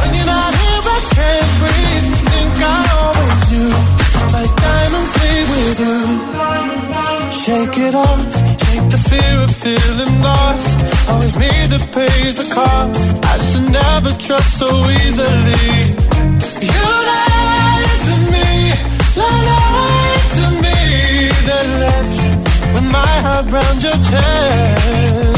When 0.00 0.10
you're 0.16 0.24
not 0.24 0.52
here, 0.56 0.80
I 0.96 0.98
can't 1.12 1.52
breathe. 1.60 2.06
Think 2.32 2.56
I 2.56 2.80
always 3.04 3.42
knew. 3.52 3.72
My 4.32 4.44
diamonds 4.64 5.12
with 5.52 5.78
you. 5.84 5.98
Shake 7.44 7.76
it 7.86 7.94
off. 7.94 8.32
Take 8.64 8.86
the 8.94 9.00
fear 9.08 9.36
of 9.44 9.50
feeling 9.64 10.14
lost. 10.22 10.78
Always 11.10 11.36
the 12.40 12.48
cost. 12.48 13.24
I 13.32 13.36
should 13.48 13.68
never 13.70 14.10
trust 14.16 14.50
so 14.56 14.70
easily. 15.04 15.68
You 16.64 16.86
lied 17.12 18.00
to 18.08 18.14
me, 18.32 18.48
lied 19.20 20.24
to 20.38 20.46
me, 20.64 20.78
then 21.48 21.68
left 21.84 22.16
with 22.72 22.88
my 22.90 23.14
heart 23.26 23.46
your 23.82 23.98
chest. 24.10 25.37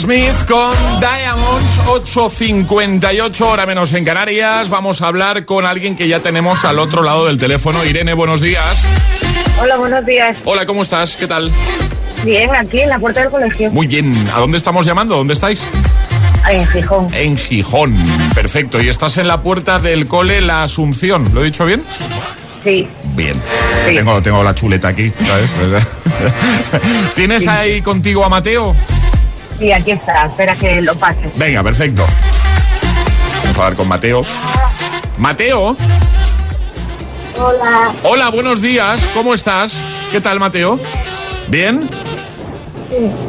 Smith 0.00 0.48
con 0.48 0.74
Diamonds, 0.98 1.78
8.58 1.84 3.40
hora 3.42 3.66
menos 3.66 3.92
en 3.92 4.02
Canarias. 4.02 4.70
Vamos 4.70 5.02
a 5.02 5.08
hablar 5.08 5.44
con 5.44 5.66
alguien 5.66 5.94
que 5.94 6.08
ya 6.08 6.20
tenemos 6.20 6.64
al 6.64 6.78
otro 6.78 7.02
lado 7.02 7.26
del 7.26 7.36
teléfono. 7.36 7.84
Irene, 7.84 8.14
buenos 8.14 8.40
días. 8.40 8.78
Hola, 9.60 9.76
buenos 9.76 10.06
días. 10.06 10.38
Hola, 10.46 10.64
¿cómo 10.64 10.80
estás? 10.80 11.16
¿Qué 11.16 11.26
tal? 11.26 11.52
Bien, 12.24 12.48
aquí 12.54 12.80
en 12.80 12.88
la 12.88 12.98
puerta 12.98 13.20
del 13.20 13.30
colegio. 13.30 13.70
Muy 13.72 13.88
bien. 13.88 14.10
¿A 14.34 14.40
dónde 14.40 14.56
estamos 14.56 14.86
llamando? 14.86 15.16
¿Dónde 15.16 15.34
estáis? 15.34 15.64
En 16.48 16.66
Gijón. 16.68 17.06
En 17.12 17.36
Gijón. 17.36 17.94
Perfecto. 18.34 18.80
Y 18.80 18.88
estás 18.88 19.18
en 19.18 19.28
la 19.28 19.42
puerta 19.42 19.80
del 19.80 20.06
cole 20.08 20.40
La 20.40 20.62
Asunción. 20.62 21.30
¿Lo 21.34 21.42
he 21.42 21.44
dicho 21.44 21.66
bien? 21.66 21.84
Sí. 22.64 22.88
Bien. 23.14 23.34
Tengo, 23.84 24.22
tengo 24.22 24.42
la 24.42 24.54
chuleta 24.54 24.88
aquí, 24.88 25.12
¿sabes? 25.26 25.50
¿Tienes 27.14 27.46
ahí 27.48 27.82
contigo 27.82 28.24
a 28.24 28.30
Mateo? 28.30 28.74
Sí, 29.60 29.70
aquí 29.70 29.90
está. 29.90 30.24
Espera 30.24 30.56
que 30.56 30.80
lo 30.80 30.94
pase. 30.96 31.30
Venga, 31.36 31.62
perfecto. 31.62 32.06
Vamos 33.42 33.58
a 33.58 33.60
hablar 33.60 33.76
con 33.76 33.88
Mateo. 33.88 34.24
Mateo. 35.18 35.76
Hola. 37.38 37.92
Hola, 38.04 38.30
buenos 38.30 38.62
días. 38.62 39.06
¿Cómo 39.12 39.34
estás? 39.34 39.84
¿Qué 40.10 40.20
tal, 40.22 40.40
Mateo? 40.40 40.80
¿Bien? 41.48 41.86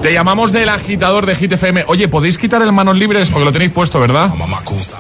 Te 0.02 0.14
llamamos 0.14 0.54
del 0.54 0.70
agitador 0.70 1.26
de 1.26 1.36
Hit 1.36 1.52
FM. 1.52 1.84
Oye, 1.88 2.08
¿podéis 2.08 2.38
quitar 2.38 2.62
el 2.62 2.72
manos 2.72 2.96
libres? 2.96 3.30
Porque 3.30 3.44
lo 3.44 3.52
tenéis 3.52 3.72
puesto, 3.72 4.00
¿verdad? 4.00 4.32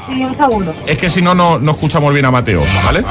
Sí, 0.08 0.24
un 0.26 0.38
segundo. 0.38 0.76
Es 0.86 1.00
que 1.00 1.10
si 1.10 1.22
no, 1.22 1.34
no, 1.34 1.60
no 1.60 1.72
escuchamos 1.72 2.14
bien 2.14 2.26
a 2.26 2.32
Mateo, 2.32 2.62
¿vale? 2.84 3.04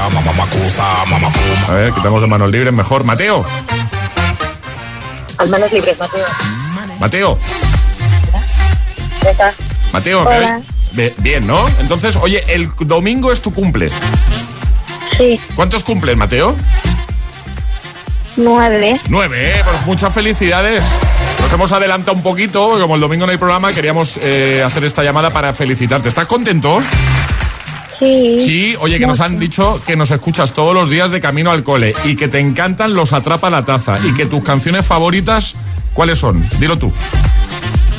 A 1.67 1.73
ver, 1.73 1.91
quitamos 1.93 2.21
el 2.21 2.29
manos 2.29 2.51
libres 2.51 2.71
mejor. 2.71 3.03
Mateo, 3.03 3.43
Al 5.39 5.49
manos 5.49 5.73
libres, 5.73 5.97
Mateo. 5.99 6.25
Mateo, 6.99 7.37
Mateo, 9.93 10.25
¿me, 10.25 10.37
Hola. 10.37 10.57
oy- 10.57 10.63
Be- 10.93 11.13
Bien, 11.19 11.45
¿no? 11.47 11.65
Entonces, 11.79 12.15
oye, 12.17 12.43
el 12.53 12.69
domingo 12.81 13.31
es 13.31 13.41
tu 13.41 13.53
cumple. 13.53 13.89
Sí, 15.17 15.39
¿Cuántos 15.55 15.83
cumples, 15.83 16.17
Mateo? 16.17 16.55
nueve. 18.37 18.99
Nueve, 19.09 19.59
¿eh? 19.59 19.63
Pues 19.69 19.85
muchas 19.85 20.13
felicidades. 20.13 20.83
Nos 21.41 21.51
hemos 21.53 21.71
adelantado 21.71 22.13
un 22.15 22.23
poquito, 22.23 22.65
porque 22.67 22.81
como 22.81 22.95
el 22.95 23.01
domingo 23.01 23.25
no 23.25 23.31
hay 23.31 23.37
programa, 23.37 23.71
queríamos 23.73 24.17
eh, 24.21 24.63
hacer 24.65 24.83
esta 24.83 25.03
llamada 25.03 25.29
para 25.31 25.53
felicitarte. 25.53 26.07
¿Estás 26.09 26.25
contento? 26.27 26.81
Sí. 27.99 28.39
Sí, 28.41 28.75
oye, 28.79 28.99
que 28.99 29.05
nos 29.07 29.19
han 29.19 29.37
dicho 29.37 29.81
que 29.85 29.95
nos 29.95 30.11
escuchas 30.11 30.53
todos 30.53 30.73
los 30.73 30.89
días 30.89 31.11
de 31.11 31.21
camino 31.21 31.51
al 31.51 31.63
cole 31.63 31.93
y 32.05 32.15
que 32.15 32.27
te 32.27 32.39
encantan 32.39 32.95
los 32.95 33.13
Atrapa 33.13 33.49
la 33.49 33.63
Taza 33.63 33.97
y 34.03 34.13
que 34.13 34.25
tus 34.25 34.43
canciones 34.43 34.85
favoritas, 34.87 35.55
¿cuáles 35.93 36.17
son? 36.17 36.43
Dilo 36.59 36.77
tú. 36.77 36.91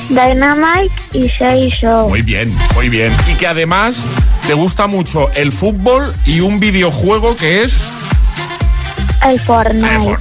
Dynamite 0.09 0.93
y 1.13 1.29
Say 1.31 1.73
So. 1.81 2.09
Muy 2.09 2.23
bien, 2.23 2.55
muy 2.75 2.89
bien. 2.89 3.13
Y 3.31 3.35
que 3.35 3.47
además 3.47 3.97
te 4.47 4.55
gusta 4.55 4.87
mucho 4.87 5.31
el 5.35 5.53
fútbol 5.53 6.15
y 6.27 6.41
un 6.41 6.61
videojuego 6.61 7.37
que 7.37 7.63
es... 7.63 7.89
El 9.25 9.41
Fortnite. 9.41 10.19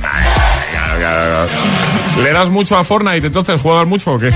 ¿Le 2.23 2.31
das 2.33 2.49
mucho 2.49 2.77
a 2.77 2.83
Fortnite 2.83 3.27
entonces? 3.27 3.59
¿Juegas 3.59 3.87
mucho 3.87 4.13
o 4.13 4.19
qué? 4.19 4.31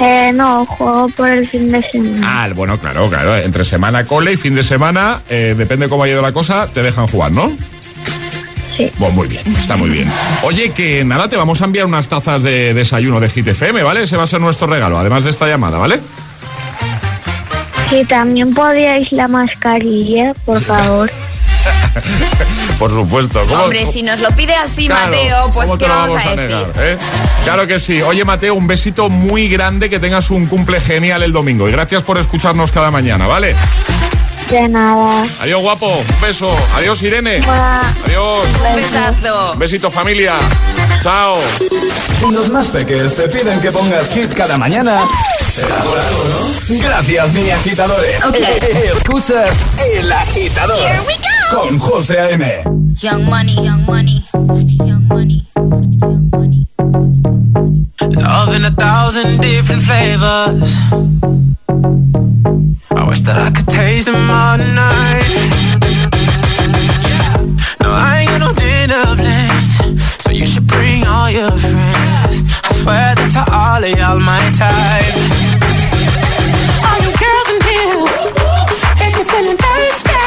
Eh, 0.00 0.32
no, 0.34 0.66
juego 0.66 1.08
por 1.10 1.28
el 1.28 1.46
fin 1.48 1.70
de 1.70 1.82
semana. 1.82 2.44
Ah, 2.44 2.48
bueno, 2.54 2.78
claro, 2.78 3.08
claro. 3.08 3.36
Entre 3.36 3.64
semana 3.64 4.06
cole 4.06 4.32
y 4.32 4.36
fin 4.36 4.54
de 4.54 4.62
semana, 4.62 5.22
eh, 5.28 5.54
depende 5.56 5.88
cómo 5.88 6.04
ha 6.04 6.08
ido 6.08 6.22
la 6.22 6.32
cosa, 6.32 6.68
te 6.72 6.82
dejan 6.82 7.06
jugar, 7.06 7.32
¿no? 7.32 7.52
Sí. 8.76 8.90
Bueno, 8.98 9.14
muy 9.14 9.28
bien, 9.28 9.42
está 9.56 9.76
muy 9.76 9.88
bien. 9.90 10.10
Oye, 10.42 10.70
que 10.72 11.04
nada, 11.04 11.28
te 11.28 11.36
vamos 11.36 11.62
a 11.62 11.64
enviar 11.66 11.86
unas 11.86 12.08
tazas 12.08 12.42
de 12.42 12.74
desayuno 12.74 13.20
de 13.20 13.28
Hit 13.30 13.46
FM, 13.48 13.82
¿vale? 13.82 14.02
Ese 14.02 14.16
va 14.16 14.24
a 14.24 14.26
ser 14.26 14.40
nuestro 14.40 14.66
regalo, 14.66 14.98
además 14.98 15.24
de 15.24 15.30
esta 15.30 15.46
llamada, 15.46 15.78
¿vale? 15.78 16.00
Si 17.90 18.04
también 18.06 18.52
podíais 18.54 19.12
la 19.12 19.28
mascarilla, 19.28 20.32
por 20.44 20.60
favor. 20.62 21.08
Por 22.78 22.90
supuesto. 22.90 23.40
¿Cómo- 23.48 23.62
Hombre, 23.62 23.86
si 23.86 24.02
nos 24.02 24.20
lo 24.20 24.30
pide 24.32 24.52
así, 24.56 24.88
Claro, 24.88 25.12
Mateo, 25.12 25.50
pues 25.52 25.66
¿cómo 25.66 25.78
¿qué 25.78 25.84
te 25.84 25.88
lo 25.88 25.94
vamos, 25.96 26.14
a, 26.24 26.30
decir? 26.30 26.36
negar, 26.36 26.72
eh? 26.78 26.98
Claro 27.44 27.66
que 27.68 27.78
sí. 27.78 28.02
Oye, 28.02 28.24
Mateo, 28.24 28.54
un 28.54 28.66
besito 28.66 29.08
muy 29.10 29.48
grande, 29.48 29.88
que 29.88 30.00
tengas 30.00 30.30
un 30.32 30.46
cumple 30.46 30.80
genial 30.80 31.22
el 31.22 31.32
domingo. 31.32 31.68
Y 31.68 31.72
gracias 31.72 32.02
por 32.02 32.18
escucharnos 32.18 32.72
cada 32.72 32.90
mañana, 32.90 33.28
¿vale? 33.28 33.54
De 34.50 34.68
nada. 34.68 35.24
Adiós, 35.40 35.60
guapo. 35.62 35.86
Un 35.88 36.20
beso. 36.20 36.48
Adiós, 36.76 37.02
Irene. 37.02 37.40
Adiós. 38.04 38.44
Un 38.58 38.76
besazo. 38.76 39.52
Un 39.52 39.58
besito, 39.58 39.90
familia. 39.90 40.34
Chao. 41.02 41.38
Si 42.20 42.30
los 42.30 42.48
más 42.50 42.66
peques 42.68 43.14
te 43.16 43.28
piden 43.28 43.60
que 43.60 43.72
pongas 43.72 44.12
hit 44.12 44.32
cada 44.34 44.56
mañana, 44.56 45.08
será 45.52 45.76
por 45.76 45.98
algo, 45.98 46.24
¿no? 46.68 46.78
Gracias, 46.78 47.32
mini 47.32 47.50
agitadores. 47.50 48.16
Escuchas 48.96 49.56
El 49.94 50.12
Agitador. 50.12 50.90
Con 51.50 51.78
José 51.78 52.20
A.M. 52.20 52.62
Young 53.00 53.24
money, 53.24 53.54
young 53.54 53.84
money, 53.86 54.24
young 54.32 55.08
money. 55.08 55.46
Love 58.00 58.54
in 58.56 58.64
a 58.64 58.70
thousand 58.70 59.40
different 59.40 59.82
flavors. 59.82 60.76
Wish 63.14 63.22
that 63.30 63.38
I 63.38 63.46
could 63.54 63.70
taste 63.70 64.10
them 64.10 64.26
all 64.26 64.58
night. 64.58 65.22
No, 67.78 67.94
I 67.94 68.26
ain't 68.26 68.30
got 68.34 68.42
no 68.42 68.50
dinner 68.58 69.06
plans, 69.14 69.78
so 70.18 70.34
you 70.34 70.50
should 70.50 70.66
bring 70.66 71.06
all 71.06 71.30
your 71.30 71.54
friends. 71.62 72.42
I 72.66 72.74
swear 72.74 73.14
that 73.14 73.30
to 73.38 73.46
all 73.54 73.78
of 73.78 73.94
y'all 73.94 74.18
my 74.18 74.42
type. 74.58 75.14
All 76.82 76.98
you 77.06 77.14
girls 77.14 77.54
in 77.54 77.62
here, 77.70 78.02
if 78.98 79.14
you're 79.14 79.30
feeling 79.30 79.62
thirsty, 79.62 80.18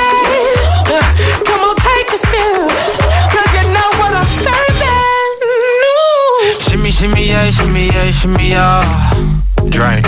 come 1.44 1.68
on, 1.68 1.76
take 1.84 2.08
a 2.16 2.20
sip, 2.24 2.72
'cause 2.72 3.52
you 3.52 3.68
know 3.76 3.90
what 4.00 4.16
I'm 4.16 4.32
serving. 4.48 4.96
Shimmy, 6.64 6.92
shimmy, 6.96 7.36
yeah, 7.36 7.52
shimmy, 7.52 7.92
yeah, 7.92 8.16
shimmy, 8.16 8.56
yeah. 8.56 8.80
Drink. 9.68 10.08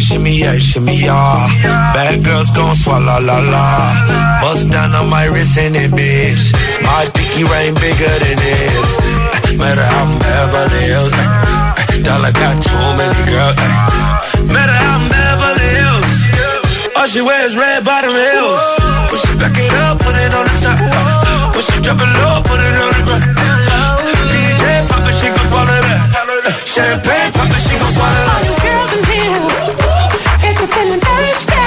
Shimmy, 0.00 0.32
shimmy, 0.32 0.40
yeah, 0.40 0.56
shimmy, 0.56 0.96
yeah. 0.96 1.92
Bad 1.92 2.24
girls 2.24 2.48
gon' 2.56 2.74
swallow 2.74 3.20
la 3.20 3.38
la. 3.52 4.40
Bust 4.40 4.70
down 4.70 4.94
on 4.94 5.10
my 5.10 5.26
wrist 5.26 5.58
and 5.58 5.76
it, 5.76 5.90
bitch. 5.92 6.52
My 6.82 7.04
pinky 7.12 7.44
ring 7.44 7.74
bigger 7.76 8.14
than 8.24 8.36
this. 8.40 9.58
Matter 9.60 9.84
how 9.84 10.04
I'm 10.08 10.18
Beverly 10.18 10.82
Hills. 10.88 11.12
eh, 11.12 12.00
Dollar 12.00 12.32
got 12.32 12.56
too 12.64 12.86
many 12.96 13.20
girls. 13.28 13.56
eh. 13.60 13.72
Matter 14.48 14.72
how 14.72 14.96
I'm 14.96 15.04
Beverly 15.12 15.68
Hills. 15.68 16.16
All 16.96 17.06
she 17.06 17.20
wears 17.20 17.54
red 17.56 17.84
bottom 17.84 18.14
heels. 18.16 18.60
When 19.12 19.20
she 19.20 19.32
back 19.36 19.52
it 19.58 19.72
up, 19.84 19.98
put 20.00 20.16
it 20.16 20.32
on 20.32 20.44
the 20.48 20.56
top. 20.64 20.80
When 21.54 21.64
she 21.68 21.76
drop 21.84 22.00
it 22.00 22.08
low, 22.08 22.40
put 22.48 22.56
it 22.56 22.74
on 22.80 22.88
the 22.96 23.02
ground. 23.04 23.28
DJ 24.32 24.64
pop 24.88 25.04
it, 25.04 25.14
she 25.20 25.28
gon' 25.28 25.44
swallow 25.52 25.80
that. 25.84 26.00
Champagne 26.64 27.32
pop 27.36 27.52
it, 27.52 27.60
she 27.68 27.74
gon' 27.76 27.92
swallow 27.92 28.22
that. 28.24 28.32
All 28.32 28.44
you 28.48 28.56
girls 28.64 28.92
in 28.96 29.04
here, 29.12 29.59
feeling 30.74 31.02
thirsty, 31.08 31.66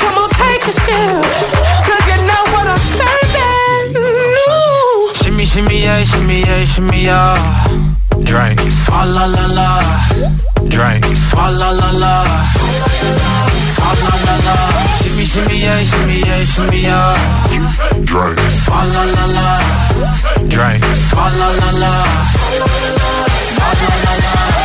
come 0.00 0.16
on, 0.22 0.28
take 0.40 0.64
a 0.70 0.72
sip, 0.84 1.24
'cause 1.84 2.04
you 2.10 2.18
know 2.28 2.42
what 2.52 2.66
I'm 2.74 2.82
serving. 2.98 3.88
Shimmy, 5.20 5.44
shimmy, 5.44 5.78
yeah, 5.86 6.04
shimmy, 6.04 6.38
yeah, 6.40 6.64
shimmy, 6.72 7.00
yeah. 7.04 7.34
Drink, 8.22 8.60
swalla 8.82 9.24
la 9.34 9.46
la. 9.58 9.68
Drink, 10.74 11.04
swalla 11.28 11.70
la 11.80 11.90
la. 12.02 12.14
Swalla 13.74 14.12
la 14.26 14.34
la. 14.46 14.56
Shimmy, 15.02 15.24
shimmy, 15.32 15.56
yeah, 15.66 15.84
shimmy, 15.90 16.18
yeah, 16.28 16.44
shimmy, 16.52 16.80
yeah. 16.82 17.16
Drink, 18.10 18.38
swalla 18.64 19.02
la 19.14 19.24
la. 19.36 19.48
Drink, 20.54 20.84
swalla 21.08 21.48
la 21.60 21.70
la. 21.82 21.92
Swalla 23.54 23.88
la 24.04 24.12
la. 24.24 24.63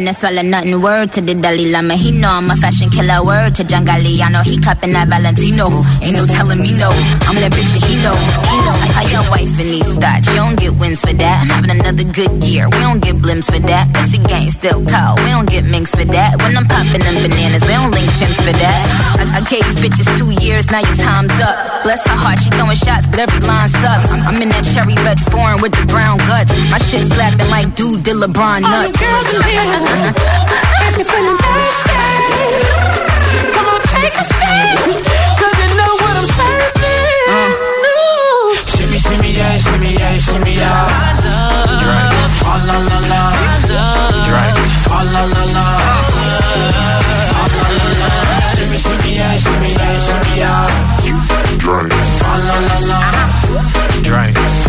No 0.00 0.12
swallow 0.12 0.40
nothing. 0.40 0.80
Word 0.80 1.12
to 1.12 1.20
the 1.20 1.34
Dalai 1.34 1.70
Lama. 1.72 1.94
He 1.94 2.10
know 2.10 2.30
I'm 2.30 2.50
a 2.50 2.56
fashion 2.56 2.88
killer. 2.88 3.20
Word 3.20 3.54
to 3.56 3.64
John 3.64 3.84
Galliano. 3.84 4.40
He 4.42 4.56
cupping 4.56 4.92
that 4.96 5.08
Valentino. 5.08 5.68
Ain't 6.00 6.16
no 6.16 6.24
telling 6.24 6.60
me 6.60 6.72
no. 6.72 6.88
I'm 7.28 7.36
that 7.36 7.52
bitch 7.52 7.68
that 7.76 7.84
he 7.84 8.00
know. 8.00 8.16
I 8.16 8.56
know. 8.64 8.76
How 8.96 9.04
your 9.12 9.24
wife 9.28 9.52
and 9.60 9.68
these 9.68 9.92
thoughts. 10.00 10.24
You 10.32 10.40
don't 10.40 10.56
get 10.56 10.72
wins 10.80 11.00
for 11.04 11.12
that. 11.12 11.36
I'm 11.44 11.52
having 11.52 11.76
another 11.76 12.04
good 12.16 12.32
year. 12.40 12.64
We 12.72 12.80
don't 12.80 13.04
get 13.04 13.16
blimps 13.20 13.52
for 13.52 13.60
that. 13.60 13.92
That's 13.92 14.16
the 14.16 14.24
gang 14.24 14.48
still 14.48 14.80
call. 14.88 15.20
We 15.20 15.36
don't 15.36 15.50
get 15.52 15.68
minks 15.68 15.92
for 15.92 16.08
that. 16.08 16.40
When 16.40 16.56
I'm 16.56 16.64
popping 16.64 17.04
them 17.04 17.16
bananas, 17.20 17.60
we 17.68 17.74
don't 17.76 17.92
link 17.92 18.08
chimps 18.16 18.40
for 18.40 18.56
that. 18.56 18.80
I, 19.20 19.36
I 19.36 19.40
gave 19.44 19.68
these 19.68 19.84
bitches 19.84 20.08
two 20.16 20.32
years. 20.40 20.70
Now 20.72 20.80
your 20.80 20.96
time's 20.96 21.36
up. 21.44 21.84
Bless 21.84 22.00
her 22.08 22.16
heart. 22.16 22.40
She 22.40 22.48
throwing 22.56 22.80
shots, 22.80 23.04
but 23.12 23.20
every 23.20 23.44
line 23.44 23.68
sucks. 23.68 24.08
I'm, 24.08 24.40
in 24.40 24.48
that 24.48 24.64
cherry 24.72 24.96
red 25.04 25.20
foreign 25.28 25.60
with 25.60 25.76
the 25.76 25.84
brown 25.92 26.16
guts. 26.24 26.48
My 26.72 26.80
shit 26.80 27.04
slapping 27.12 27.52
like 27.52 27.76
dude 27.76 28.00
did 28.00 28.16
LeBron 28.16 28.64
nuts. 28.64 28.72
All 28.72 28.88
nuts. 28.88 28.96
girls 28.96 29.28
in 29.34 29.42
here, 29.44 29.89
if 29.90 31.08
you're 31.10 31.34
thirsty, 31.34 31.98
come 33.50 33.66
on, 33.66 33.80
take 33.90 34.14
a 34.14 34.24
you 35.58 35.68
know 35.78 35.92
what 35.98 36.14
I'm 36.14 36.28
Shimmy, 38.70 38.98
shimmy, 38.98 39.34
shimmy, 39.58 39.98
shimmy, 40.18 40.54
Drink. 41.82 42.12
La, 42.46 42.54
la, 42.62 42.98
la. 43.10 43.22
Drink. 44.28 44.56
La, 44.86 45.00
la, 45.02 45.22
la. 45.26 45.66
La, 47.00 47.44
la, 47.50 47.82
la. 47.98 48.10
Shimmy, 48.54 48.78
shimmy, 48.78 49.12
shimmy, 49.42 49.74
shimmy, 50.06 50.34
drink. 51.58 51.92
La, 52.22 52.34
la, 52.38 52.78
la. 52.86 53.00
Drink. 54.02 54.59